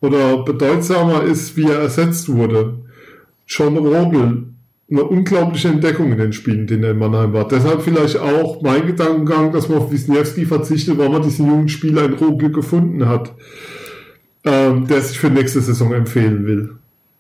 [0.00, 2.80] oder bedeutsamer ist, wie er ersetzt wurde.
[3.46, 4.48] John Rogel,
[4.88, 7.48] eine unglaubliche Entdeckung in den Spielen, den er in Mannheim war.
[7.48, 12.04] Deshalb vielleicht auch mein Gedankengang, dass man auf Wisniewski verzichtet, weil man diesen jungen Spieler
[12.04, 13.32] in Rogel gefunden hat,
[14.44, 16.76] ähm, der sich für nächste Saison empfehlen will.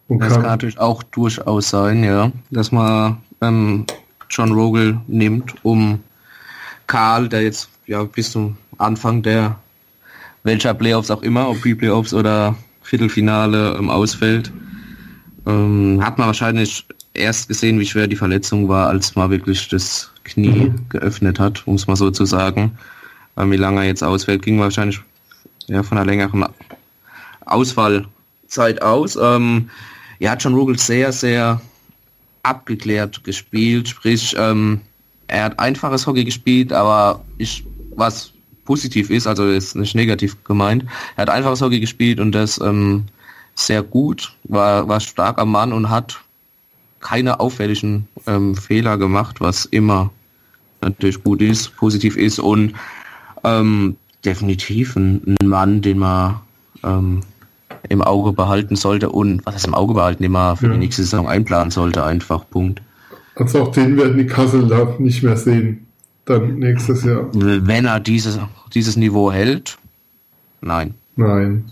[0.08, 3.84] Und das kann natürlich auch durchaus sein, ja, dass man ähm,
[4.30, 6.00] John Rogel nimmt, um
[6.86, 9.58] Karl, der jetzt ja bis zum Anfang der
[10.44, 14.52] welcher Playoffs auch immer, ob Pre-Playoffs oder Viertelfinale ähm, ausfällt,
[15.44, 16.86] ähm, hat man wahrscheinlich
[17.16, 20.88] erst gesehen, wie schwer die Verletzung war, als man wirklich das Knie mhm.
[20.88, 22.78] geöffnet hat, um es mal so zu sagen.
[23.36, 25.00] Ähm, wie lange er jetzt ausfällt, ging wahrscheinlich
[25.66, 26.44] ja, von einer längeren
[27.44, 29.16] Ausfallzeit aus.
[29.20, 29.70] Ähm,
[30.18, 31.60] ja, hat John Rugel sehr, sehr
[32.42, 34.80] abgeklärt gespielt, sprich, ähm,
[35.26, 37.64] er hat einfaches Hockey gespielt, aber ich,
[37.96, 38.32] was
[38.64, 40.84] positiv ist, also ist nicht negativ gemeint,
[41.16, 43.06] er hat einfaches Hockey gespielt und das ähm,
[43.56, 46.20] sehr gut, war, war stark am Mann und hat
[47.06, 50.10] keine auffälligen ähm, Fehler gemacht, was immer
[50.80, 52.72] natürlich gut ist, positiv ist und
[53.44, 56.40] ähm, definitiv ein, ein Mann, den man
[56.82, 57.20] ähm,
[57.88, 60.72] im Auge behalten sollte und was heißt im Auge behalten, den man für ja.
[60.72, 62.82] die nächste Saison einplanen sollte, einfach Punkt.
[63.36, 65.86] Also auch den werden die Kassel nicht mehr sehen,
[66.24, 67.28] dann nächstes Jahr.
[67.32, 68.40] Wenn er dieses,
[68.74, 69.78] dieses Niveau hält,
[70.60, 70.94] nein.
[71.14, 71.70] Nein.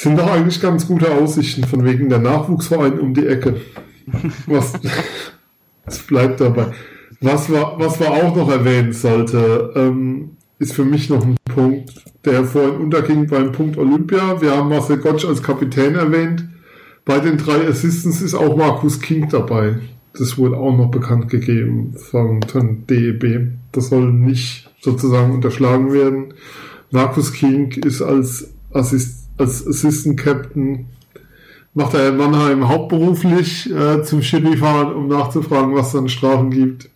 [0.00, 3.60] Sind doch eigentlich ganz gute Aussichten von wegen der Nachwuchsverein um die Ecke.
[4.46, 4.72] Was,
[5.84, 6.68] es bleibt dabei.
[7.20, 12.02] Was war, was war auch noch erwähnen sollte, ähm, ist für mich noch ein Punkt,
[12.24, 14.40] der vorhin unterging beim Punkt Olympia.
[14.40, 16.48] Wir haben Marcel Gottsch als Kapitän erwähnt.
[17.04, 19.80] Bei den drei Assistants ist auch Markus King dabei.
[20.14, 23.48] Das wurde auch noch bekannt gegeben von, von DEB.
[23.72, 26.32] Das soll nicht sozusagen unterschlagen werden.
[26.90, 30.86] Markus King ist als, Assist, als Assistant Captain,
[31.74, 36.50] macht er in Mannheim hauptberuflich äh, zum Schiri fahren, um nachzufragen, was es an Strafen
[36.50, 36.90] gibt.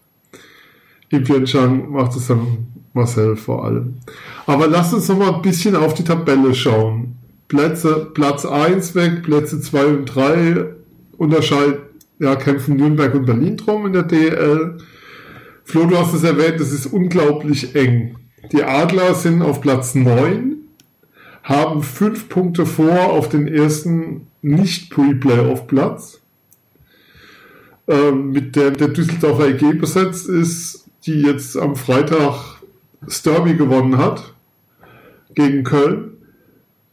[1.11, 3.95] Ipien Chang macht es dann Marcel vor allem.
[4.47, 7.17] Aber lass uns noch mal ein bisschen auf die Tabelle schauen.
[7.49, 10.67] Plätze, Platz 1 weg, Plätze 2 und 3
[11.19, 11.77] unterscheiden,
[12.19, 14.79] ja, kämpfen Nürnberg und Berlin drum in der DL.
[15.65, 18.17] Flo, du hast es erwähnt, es ist unglaublich eng.
[18.53, 20.54] Die Adler sind auf Platz 9,
[21.45, 26.21] haben fünf Punkte vor auf den ersten Nicht-Pre-Playoff-Platz.
[27.87, 32.63] Ähm, mit der der Düsseldorfer EG besetzt ist, die jetzt am Freitag
[33.07, 34.33] Sturby gewonnen hat
[35.35, 36.13] gegen Köln.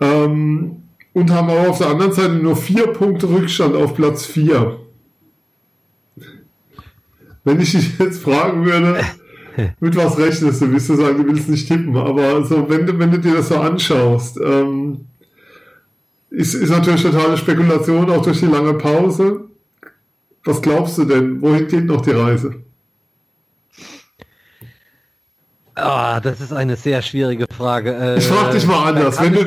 [0.01, 0.83] Ähm,
[1.13, 4.79] und haben aber auf der anderen Seite nur vier Punkte Rückstand auf Platz 4.
[7.43, 9.01] Wenn ich dich jetzt fragen würde,
[9.79, 12.97] mit was rechnest du, wirst du sagen, du willst nicht tippen, aber also wenn, du,
[12.97, 15.05] wenn du dir das so anschaust, ähm,
[16.29, 19.45] ist, ist natürlich totale Spekulation, auch durch die lange Pause.
[20.43, 21.41] Was glaubst du denn?
[21.41, 22.55] Wohin geht noch die Reise?
[25.75, 27.93] Ah, das ist eine sehr schwierige Frage.
[27.93, 29.19] Äh, ich frage dich mal anders.
[29.19, 29.45] Wenn du,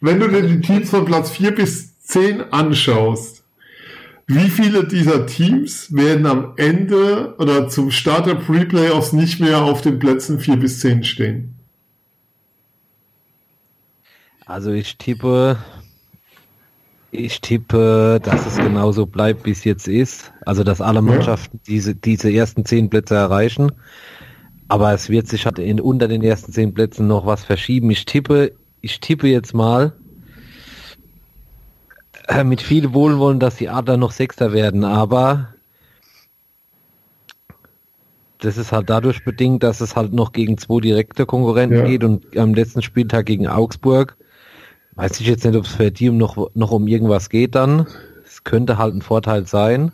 [0.00, 3.44] wenn du dir die Teams von Platz 4 bis 10 anschaust,
[4.26, 9.82] wie viele dieser Teams werden am Ende oder zum Start der Pre-Playoffs nicht mehr auf
[9.82, 11.54] den Plätzen 4 bis 10 stehen?
[14.46, 15.58] Also ich tippe,
[17.10, 20.32] ich tippe, dass es genauso bleibt, wie es jetzt ist.
[20.44, 21.62] Also dass alle Mannschaften ja.
[21.66, 23.72] diese, diese ersten 10 Plätze erreichen.
[24.68, 27.90] Aber es wird sich halt in, unter den ersten zehn Plätzen noch was verschieben.
[27.90, 29.92] Ich tippe, ich tippe jetzt mal
[32.28, 35.48] äh, mit viel Wohlwollen, dass die Adler noch Sechster werden, aber
[38.38, 41.84] das ist halt dadurch bedingt, dass es halt noch gegen zwei direkte Konkurrenten ja.
[41.86, 44.16] geht und am letzten Spieltag gegen Augsburg.
[44.94, 47.86] Weiß ich jetzt nicht, ob es für die noch, noch um irgendwas geht dann.
[48.24, 49.92] Es könnte halt ein Vorteil sein.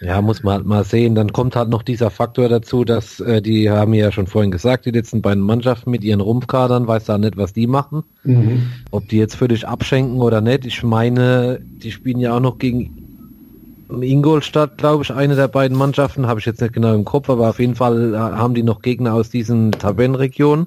[0.00, 1.14] Ja, muss man halt mal sehen.
[1.14, 4.86] Dann kommt halt noch dieser Faktor dazu, dass äh, die haben ja schon vorhin gesagt,
[4.86, 8.04] die letzten beiden Mannschaften mit ihren Rumpfkadern, weiß da nicht, was die machen.
[8.24, 8.70] Mhm.
[8.90, 10.64] Ob die jetzt völlig abschenken oder nicht.
[10.64, 13.00] Ich meine, die spielen ja auch noch gegen
[13.90, 17.50] Ingolstadt, glaube ich, eine der beiden Mannschaften, habe ich jetzt nicht genau im Kopf, aber
[17.50, 20.66] auf jeden Fall äh, haben die noch Gegner aus diesen Tabellenregionen.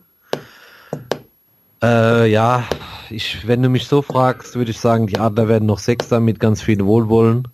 [1.82, 2.64] Äh, ja,
[3.10, 6.40] ich, wenn du mich so fragst, würde ich sagen, die Adler werden noch Sechster mit
[6.40, 7.48] ganz viel Wohlwollen.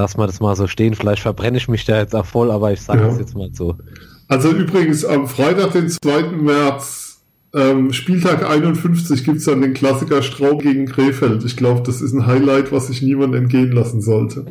[0.00, 0.94] Lass mal das mal so stehen.
[0.94, 3.08] Vielleicht verbrenne ich mich da jetzt auch voll, aber ich sage Ja.
[3.08, 3.76] das jetzt mal so.
[4.28, 6.38] Also übrigens am Freitag, den 2.
[6.40, 7.20] März,
[7.54, 11.44] ähm, Spieltag 51, gibt's dann den Klassiker Straub gegen Krefeld.
[11.44, 14.46] Ich glaube, das ist ein Highlight, was sich niemand entgehen lassen sollte.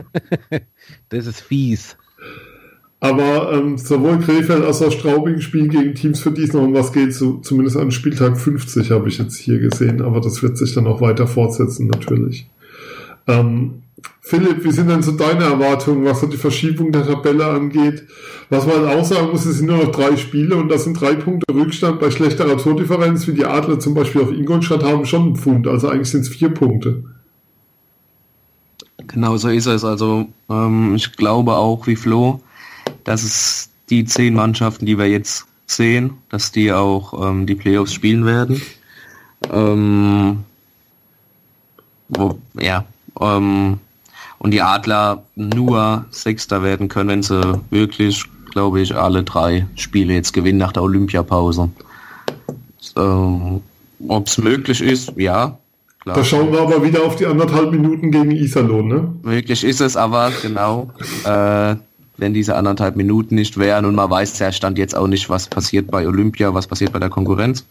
[1.09, 1.97] Das ist fies.
[2.99, 6.73] Aber ähm, sowohl Krefeld als auch Straubing spielen gegen Teams, für die es noch um
[6.75, 10.57] was geht, so, zumindest an Spieltag 50 habe ich jetzt hier gesehen, aber das wird
[10.57, 12.47] sich dann auch weiter fortsetzen natürlich.
[13.27, 13.81] Ähm,
[14.21, 18.03] Philipp, wie sind denn so deine Erwartungen, was so die Verschiebung der Tabelle angeht?
[18.49, 21.15] Was man auch sagen muss, es sind nur noch drei Spiele und das sind drei
[21.15, 25.35] Punkte Rückstand bei schlechterer Tordifferenz, wie die Adler zum Beispiel auf Ingolstadt haben, schon einen
[25.35, 25.67] Pfund.
[25.67, 27.03] Also eigentlich sind es vier Punkte.
[29.07, 29.83] Genau so ist es.
[29.83, 32.41] Also ähm, ich glaube auch wie Flo,
[33.03, 37.93] dass es die zehn Mannschaften, die wir jetzt sehen, dass die auch ähm, die Playoffs
[37.93, 38.61] spielen werden.
[39.51, 40.43] Ähm,
[42.09, 42.85] wo, ja,
[43.19, 43.79] ähm,
[44.39, 50.13] und die Adler nur Sechster werden können, wenn sie wirklich, glaube ich, alle drei Spiele
[50.13, 51.69] jetzt gewinnen nach der Olympiapause.
[52.95, 53.61] Ähm,
[54.07, 55.57] Ob es möglich ist, ja.
[56.01, 56.15] Klar.
[56.15, 59.13] Da schauen wir aber wieder auf die anderthalb Minuten gegen Iserlohn, ne?
[59.21, 60.89] Möglich ist es aber, genau,
[61.25, 61.75] äh,
[62.19, 65.47] wenn diese anderthalb Minuten nicht wären und man weiß ja Stand jetzt auch nicht, was
[65.47, 67.65] passiert bei Olympia, was passiert bei der Konkurrenz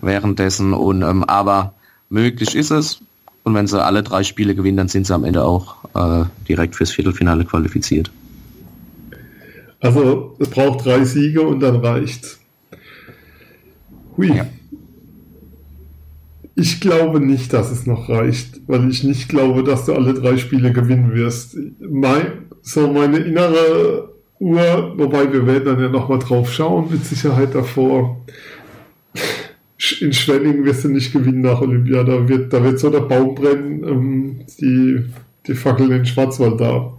[0.00, 1.74] währenddessen und ähm, aber
[2.08, 3.00] möglich ist es
[3.48, 6.76] und wenn sie alle drei Spiele gewinnen, dann sind sie am Ende auch äh, direkt
[6.76, 8.10] fürs Viertelfinale qualifiziert.
[9.80, 12.38] Also es braucht drei Siege und dann reicht's.
[14.16, 14.36] Hui.
[14.36, 14.46] Ja.
[16.56, 20.36] Ich glaube nicht, dass es noch reicht, weil ich nicht glaube, dass du alle drei
[20.36, 21.56] Spiele gewinnen wirst.
[21.80, 27.54] Mein, so meine innere Uhr, wobei wir werden dann ja nochmal drauf schauen, mit Sicherheit
[27.54, 28.20] davor.
[30.00, 33.34] In Schwenning wirst du nicht gewinnen nach Olympia, da wird, da wird so der Baum
[33.36, 35.04] brennen, ähm, die,
[35.46, 36.92] die Fackeln in den Schwarzwald da.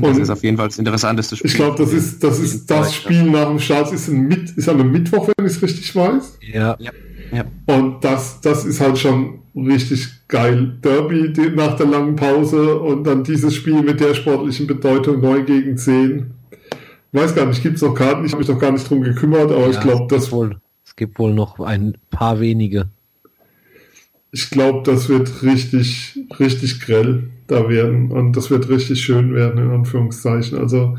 [0.00, 1.48] Das Und- ist auf jeden Fall das interessanteste Spiel.
[1.50, 4.68] ich glaube, das ist, das ist das Spiel nach dem Start, ist, ein Mit, ist
[4.68, 6.38] an einem Mittwoch, wenn ich es richtig weiß.
[6.52, 6.90] Ja, Ja,
[7.32, 7.44] ja.
[7.66, 10.76] Und das, das ist halt schon richtig geil.
[10.82, 15.46] Derby die, nach der langen Pause und dann dieses Spiel mit der sportlichen Bedeutung 9
[15.46, 16.26] gegen 10.
[17.12, 18.24] Ich weiß gar nicht, gibt es noch Karten?
[18.24, 20.56] Ich habe mich noch gar nicht drum gekümmert, aber ich Ja, glaube, es das, wohl,
[21.00, 22.90] gibt wohl noch ein paar wenige.
[24.32, 29.64] ich glaube, das wird richtig, richtig grell da werden und das wird richtig schön werden,
[29.64, 30.58] in Anführungszeichen.
[30.58, 30.98] Also,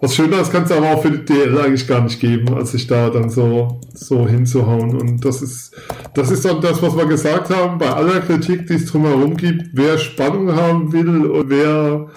[0.00, 2.86] was Schöneres kann es aber auch für die DL eigentlich gar nicht geben, als sich
[2.86, 4.96] da dann so, so hinzuhauen.
[4.96, 5.76] Und das ist,
[6.14, 9.66] das ist dann das, was wir gesagt haben, bei aller Kritik, die es drumherum gibt,
[9.74, 12.08] wer Spannung haben will und wer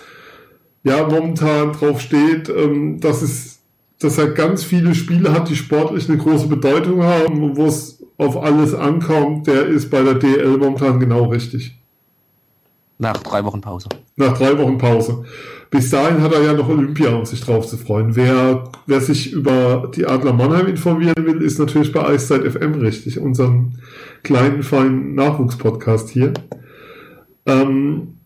[0.84, 3.60] ja momentan drauf steht, ähm, dass es,
[4.04, 8.04] dass er ganz viele Spiele hat, die sportlich eine große Bedeutung haben und wo es
[8.18, 11.76] auf alles ankommt, der ist bei der DL momentan genau richtig.
[13.00, 13.90] Nach drei Wochen Pause.
[14.16, 15.26] Nach drei Wochen Pause.
[15.70, 18.16] Bis dahin hat er ja noch Olympia, um sich drauf zu freuen.
[18.16, 23.20] Wer, wer sich über die Adler Mannheim informieren will, ist natürlich bei Eiszeit FM richtig,
[23.20, 23.74] unserem
[24.22, 26.34] kleinen, feinen Nachwuchspodcast hier.
[27.48, 28.20] Ähm,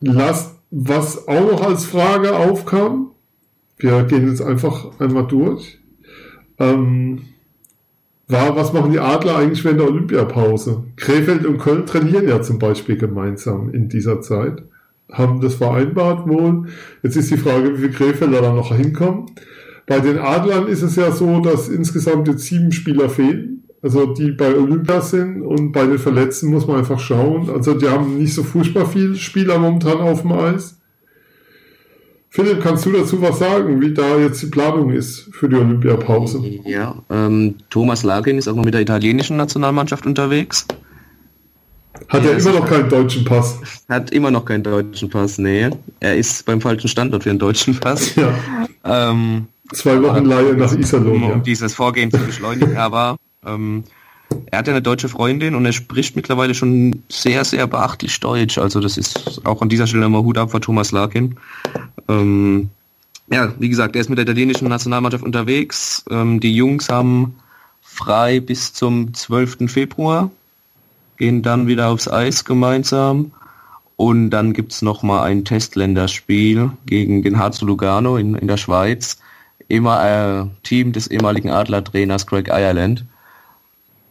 [0.00, 3.09] lasst, was auch noch als Frage aufkam,
[3.80, 5.78] wir gehen jetzt einfach einmal durch,
[6.58, 7.22] ähm,
[8.28, 10.84] was machen die Adler eigentlich während der Olympiapause?
[10.96, 14.62] Krefeld und Köln trainieren ja zum Beispiel gemeinsam in dieser Zeit
[15.12, 16.66] haben das vereinbart wohl.
[17.02, 19.26] Jetzt ist die Frage, wie viele Krefelder da noch hinkommen.
[19.86, 24.30] Bei den Adlern ist es ja so, dass insgesamt jetzt sieben Spieler fehlen, also die
[24.30, 27.50] bei Olympia sind und bei den Verletzten muss man einfach schauen.
[27.50, 30.79] Also die haben nicht so furchtbar viele Spieler momentan auf dem Eis.
[32.32, 36.40] Philipp, kannst du dazu was sagen, wie da jetzt die Planung ist für die Olympiapause?
[36.64, 40.66] Ja, ähm, Thomas Lagin ist auch noch mit der italienischen Nationalmannschaft unterwegs.
[42.08, 43.58] Hat Ja, er das immer noch keinen deutschen Pass?
[43.88, 45.70] Hat immer noch keinen deutschen Pass, nee.
[45.98, 48.14] Er ist beim falschen Standort für einen deutschen Pass.
[48.14, 48.32] Ja,
[48.84, 51.16] ähm, zwei Wochen Leihe nach Iserlohn.
[51.16, 51.36] um, um Ja.
[51.38, 53.82] dieses Vorgehen zu beschleunigen, aber ähm,
[54.50, 58.58] er hat ja eine deutsche Freundin und er spricht mittlerweile schon sehr, sehr beachtlich Deutsch.
[58.58, 61.36] Also das ist auch an dieser Stelle mal Hut ab vor Thomas Larkin.
[62.08, 62.70] Ähm,
[63.30, 66.04] ja, wie gesagt, er ist mit der italienischen Nationalmannschaft unterwegs.
[66.10, 67.36] Ähm, die Jungs haben
[67.80, 69.70] frei bis zum 12.
[69.70, 70.30] Februar,
[71.16, 73.32] gehen dann wieder aufs Eis gemeinsam.
[73.96, 79.18] Und dann gibt's noch mal ein Testländerspiel gegen den HC Lugano in, in der Schweiz.
[79.68, 83.04] Immer äh, Team des ehemaligen Adler-Trainers Greg Ireland.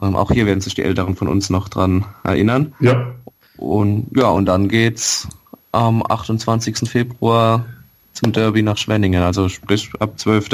[0.01, 2.73] Ähm, auch hier werden sich die Älteren von uns noch dran erinnern.
[2.79, 3.13] ja,
[3.57, 5.27] Und ja, und dann geht's
[5.71, 6.89] am 28.
[6.89, 7.65] Februar
[8.13, 9.21] zum Derby nach Schwenningen.
[9.23, 10.49] Also sprich ab 12.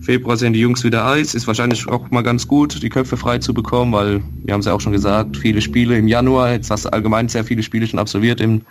[0.00, 1.34] Februar sehen die Jungs wieder Eis.
[1.34, 4.66] Ist wahrscheinlich auch mal ganz gut, die Köpfe frei zu bekommen, weil wir haben es
[4.66, 7.86] ja auch schon gesagt, viele Spiele im Januar, jetzt hast du allgemein sehr viele Spiele
[7.86, 8.62] schon absolviert in,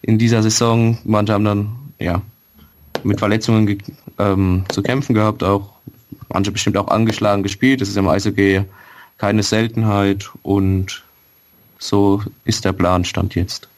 [0.00, 0.96] in dieser Saison.
[1.04, 1.68] Manche haben dann
[1.98, 2.22] ja
[3.04, 3.82] mit Verletzungen
[4.18, 5.70] ähm, zu kämpfen gehabt, auch
[6.32, 7.82] manche bestimmt auch angeschlagen gespielt.
[7.82, 8.62] Das ist im Eishockey
[9.20, 11.04] keine Seltenheit und
[11.78, 13.68] so ist der Plan Stand jetzt.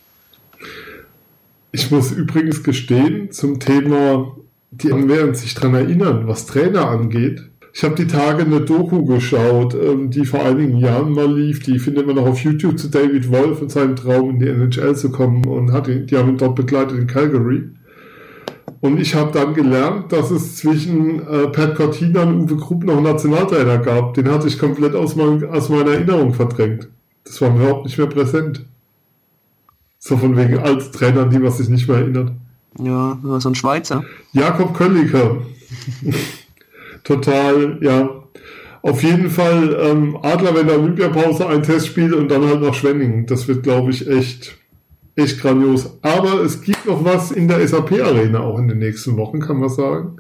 [1.73, 4.37] Ich muss übrigens gestehen, zum Thema,
[4.71, 7.43] die werden sich daran erinnern, was Trainer angeht.
[7.75, 11.61] Ich habe die Tage eine Doku geschaut, ähm, die vor einigen Jahren mal lief.
[11.65, 14.95] Die findet man auch auf YouTube zu David Wolf und seinem Traum in die NHL
[14.95, 17.65] zu kommen und hat ihn, die haben ihn dort begleitet in Calgary.
[18.83, 22.97] Und ich habe dann gelernt, dass es zwischen äh, Pat Cortina und Uwe Krupp noch
[22.97, 24.15] einen Nationaltrainer gab.
[24.15, 26.89] Den hatte ich komplett aus, mein, aus meiner Erinnerung verdrängt.
[27.23, 28.67] Das war mir überhaupt nicht mehr präsent.
[30.01, 32.33] So von wegen als Trainer, die man sich nicht mehr erinnert.
[32.77, 34.03] Ja, so ein Schweizer.
[34.33, 35.37] Jakob Kölliker.
[37.05, 38.11] Total, ja.
[38.83, 43.27] Auf jeden Fall ähm, Adler, wenn der Olympiapause ein Testspiel und dann halt noch Schwenningen.
[43.27, 44.57] Das wird, glaube ich, echt
[45.17, 45.99] echt grandios.
[46.03, 49.69] Aber es gibt noch was in der SAP-Arena auch in den nächsten Wochen, kann man
[49.69, 50.17] sagen.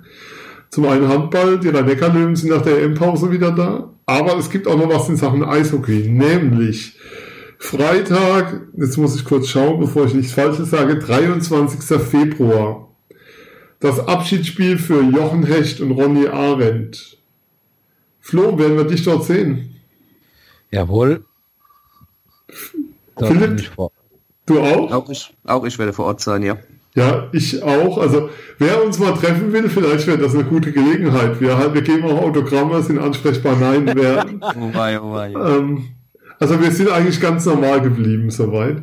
[0.70, 3.92] Zum einen Handball, die Rhein-Neckar-Löwen sind nach der EM-Pause wieder da.
[4.06, 6.98] Aber es gibt auch noch was in Sachen Eishockey, nämlich
[7.58, 12.00] Freitag, jetzt muss ich kurz schauen, bevor ich nichts Falsches sage, 23.
[12.00, 12.88] Februar.
[13.78, 17.18] Das Abschiedsspiel für Jochen Hecht und Ronny Arendt.
[18.20, 19.76] Flo, werden wir dich dort sehen?
[20.70, 21.24] Jawohl.
[23.18, 23.70] Philipp,
[24.52, 24.92] Du auch?
[24.92, 26.58] Auch ich, auch ich werde vor Ort sein, ja.
[26.94, 27.96] Ja, ich auch.
[27.96, 28.28] Also
[28.58, 31.40] wer uns mal treffen will, vielleicht wäre das eine gute Gelegenheit.
[31.40, 34.42] Wir, halt, wir geben auch Autogramme, sind ansprechbar nein werden.
[34.60, 35.32] oh wei, oh wei.
[35.32, 35.86] Ähm,
[36.38, 38.82] also wir sind eigentlich ganz normal geblieben soweit.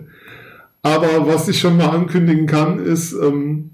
[0.81, 3.71] Aber was ich schon mal ankündigen kann, ist, ähm,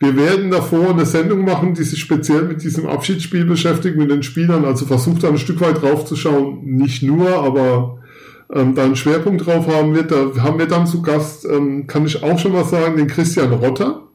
[0.00, 4.22] wir werden davor eine Sendung machen, die sich speziell mit diesem Abschiedsspiel beschäftigt, mit den
[4.22, 4.66] Spielern.
[4.66, 6.62] Also versucht da ein Stück weit draufzuschauen.
[6.64, 8.01] Nicht nur, aber
[8.54, 10.10] ähm, da einen Schwerpunkt drauf haben wird.
[10.10, 13.52] Da haben wir dann zu Gast, ähm, kann ich auch schon mal sagen, den Christian
[13.52, 14.08] Rotter,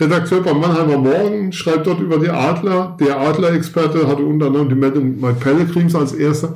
[0.00, 2.96] Redakteur beim Mannheimer Morgen, schreibt dort über die Adler.
[3.00, 6.54] Der Adler-Experte hatte unter anderem die Meldung Mike Pellegrims als erster.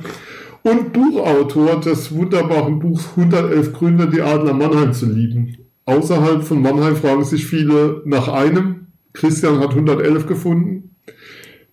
[0.61, 5.57] Und Buchautor des wunderbaren Buchs 111 Gründe, die Adler Mannheim zu lieben.
[5.85, 8.87] Außerhalb von Mannheim fragen sich viele nach einem.
[9.11, 10.92] Christian hat 111 gefunden.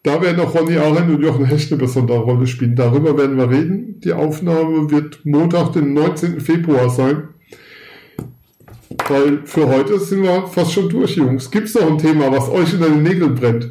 [0.02, 2.74] Da werden auch Ronny Arendt und Jochen Hecht eine besondere Rolle spielen.
[2.74, 4.00] Darüber werden wir reden.
[4.00, 6.40] Die Aufnahme wird Montag, den 19.
[6.40, 7.28] Februar sein.
[9.08, 11.50] Weil für heute sind wir fast schon durch, Jungs.
[11.50, 13.70] Gibt es noch ein Thema, was euch in den Nägeln brennt?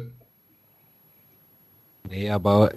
[2.08, 2.70] Nee, aber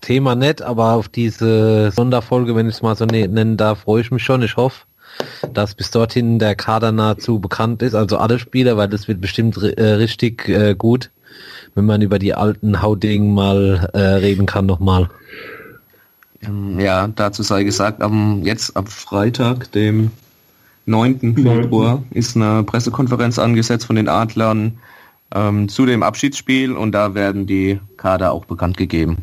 [0.00, 4.02] Thema nett, aber auf diese Sonderfolge, wenn ich es mal so ne-, nennen darf, freue
[4.02, 4.42] ich mich schon.
[4.42, 4.86] Ich hoffe,
[5.52, 9.56] dass bis dorthin der Kader nahezu bekannt ist, also alle Spieler, weil das wird bestimmt
[9.56, 11.10] äh, richtig äh, gut
[11.74, 15.10] wenn man über die alten Hauding mal äh, reden kann nochmal.
[16.42, 20.10] Ähm, ja, dazu sei gesagt, am, jetzt am Freitag, dem
[20.86, 21.36] 9.
[21.36, 24.78] Februar, ist eine Pressekonferenz angesetzt von den Adlern
[25.34, 29.18] ähm, zu dem Abschiedsspiel und da werden die Kader auch bekannt gegeben.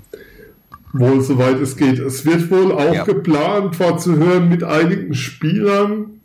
[0.94, 2.00] Wohl soweit es geht.
[2.00, 3.04] Es wird wohl auch ja.
[3.04, 6.17] geplant, war zu hören mit einigen Spielern,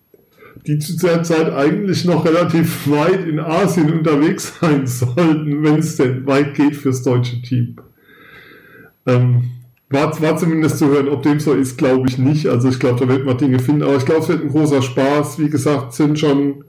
[0.67, 5.97] die zu der Zeit eigentlich noch relativ weit in Asien unterwegs sein sollten, wenn es
[5.97, 7.77] denn weit geht fürs deutsche Team.
[9.07, 9.51] Ähm,
[9.91, 12.47] war, war zumindest zu hören, ob dem so ist, glaube ich nicht.
[12.47, 14.81] Also ich glaube, da wird man Dinge finden, aber ich glaube, es wird ein großer
[14.81, 15.39] Spaß.
[15.39, 16.65] Wie gesagt, sind schon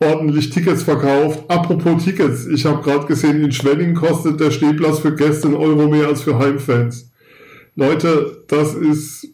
[0.00, 1.44] ordentlich Tickets verkauft.
[1.48, 5.88] Apropos Tickets, ich habe gerade gesehen, in Schwenning kostet der Stehplatz für Gäste einen Euro
[5.88, 7.10] mehr als für Heimfans.
[7.76, 9.28] Leute, das ist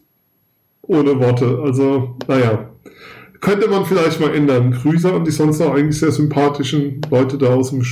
[0.81, 1.59] ohne Worte.
[1.63, 2.69] Also, naja,
[3.43, 4.71] könnte man vielleicht mal ändern.
[4.71, 7.83] Grüße an die sonst auch eigentlich sehr sympathischen Leute da aus dem,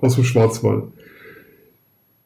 [0.00, 0.84] aus dem Schwarzwald.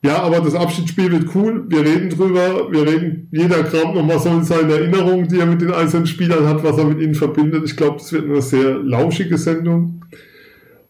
[0.02, 1.64] Ja, aber das Abschiedsspiel wird cool.
[1.66, 2.70] Wir reden drüber.
[2.70, 6.46] Wir reden, jeder kramt nochmal so in seine Erinnerungen, die er mit den einzelnen Spielern
[6.46, 7.64] hat, was er mit ihnen verbindet.
[7.64, 10.02] Ich glaube, das wird eine sehr lauschige Sendung.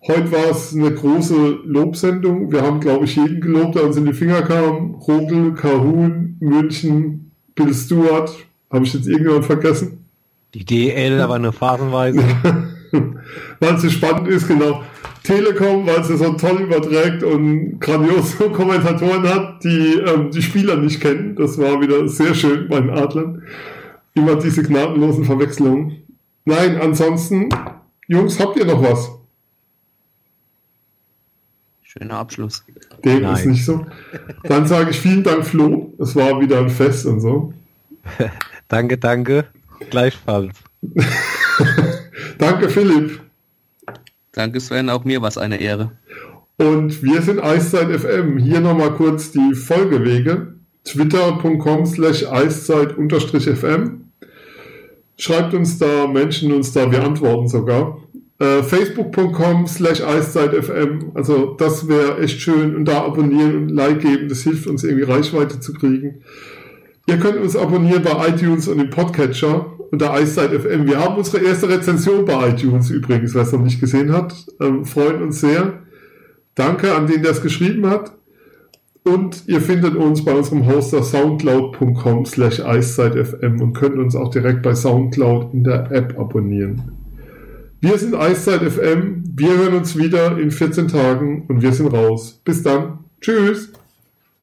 [0.09, 2.51] Heute war es eine große Lobsendung.
[2.51, 4.97] Wir haben, glaube ich, jeden gelobt, der uns in die Finger kam.
[4.97, 8.35] Rogel, Kahun, München, Bill Stewart.
[8.69, 10.04] Habe ich jetzt irgendjemand vergessen?
[10.55, 12.23] Die DL, aber nur phasenweise.
[13.61, 14.83] weil es so spannend ist, genau.
[15.25, 21.01] Telekom, weil sie so toll überträgt und grandiose Kommentatoren hat, die ähm, die Spieler nicht
[21.01, 21.35] kennen.
[21.35, 23.43] Das war wieder sehr schön bei den Adlern.
[24.15, 26.03] Immer diese gnadenlosen Verwechslungen.
[26.45, 27.49] Nein, ansonsten,
[28.07, 29.11] Jungs, habt ihr noch was?
[31.83, 32.65] Schöner Abschluss.
[33.05, 33.35] Dem Nein.
[33.35, 33.87] ist nicht so.
[34.43, 35.95] Dann sage ich vielen Dank, Flo.
[35.99, 37.55] Es war wieder ein Fest und so.
[38.69, 39.47] danke, danke.
[39.91, 40.55] Gleichfalls.
[42.39, 43.21] Danke, Philipp.
[44.33, 45.93] Danke Sven, auch mir war es eine Ehre.
[46.57, 48.39] Und wir sind Eiszeit FM.
[48.39, 50.55] Hier nochmal kurz die Folgewege.
[50.85, 54.01] Twitter.com slash Eiszeit-FM.
[55.17, 57.99] Schreibt uns da, Menschen uns da, wir antworten sogar.
[58.39, 61.13] Äh, Facebook.com slash EiszeitFM.
[61.15, 62.75] Also das wäre echt schön.
[62.75, 64.29] Und da abonnieren und Like geben.
[64.29, 66.23] Das hilft uns irgendwie Reichweite zu kriegen.
[67.07, 70.87] Ihr könnt uns abonnieren bei iTunes und im Podcatcher unter Eiszeit FM.
[70.87, 74.35] Wir haben unsere erste Rezension bei iTunes übrigens, wer es noch nicht gesehen hat.
[74.61, 75.81] Ähm, freuen uns sehr.
[76.55, 78.13] Danke an den, der es geschrieben hat.
[79.05, 84.63] Und ihr findet uns bei unserem Hoster soundcloud.com slash eiszeitfm und könnt uns auch direkt
[84.63, 86.91] bei Soundcloud in der App abonnieren.
[87.83, 89.25] Wir sind Eiszeit FM.
[89.37, 92.41] Wir hören uns wieder in 14 Tagen und wir sind raus.
[92.47, 93.01] Bis dann.
[93.21, 93.74] Tschüss.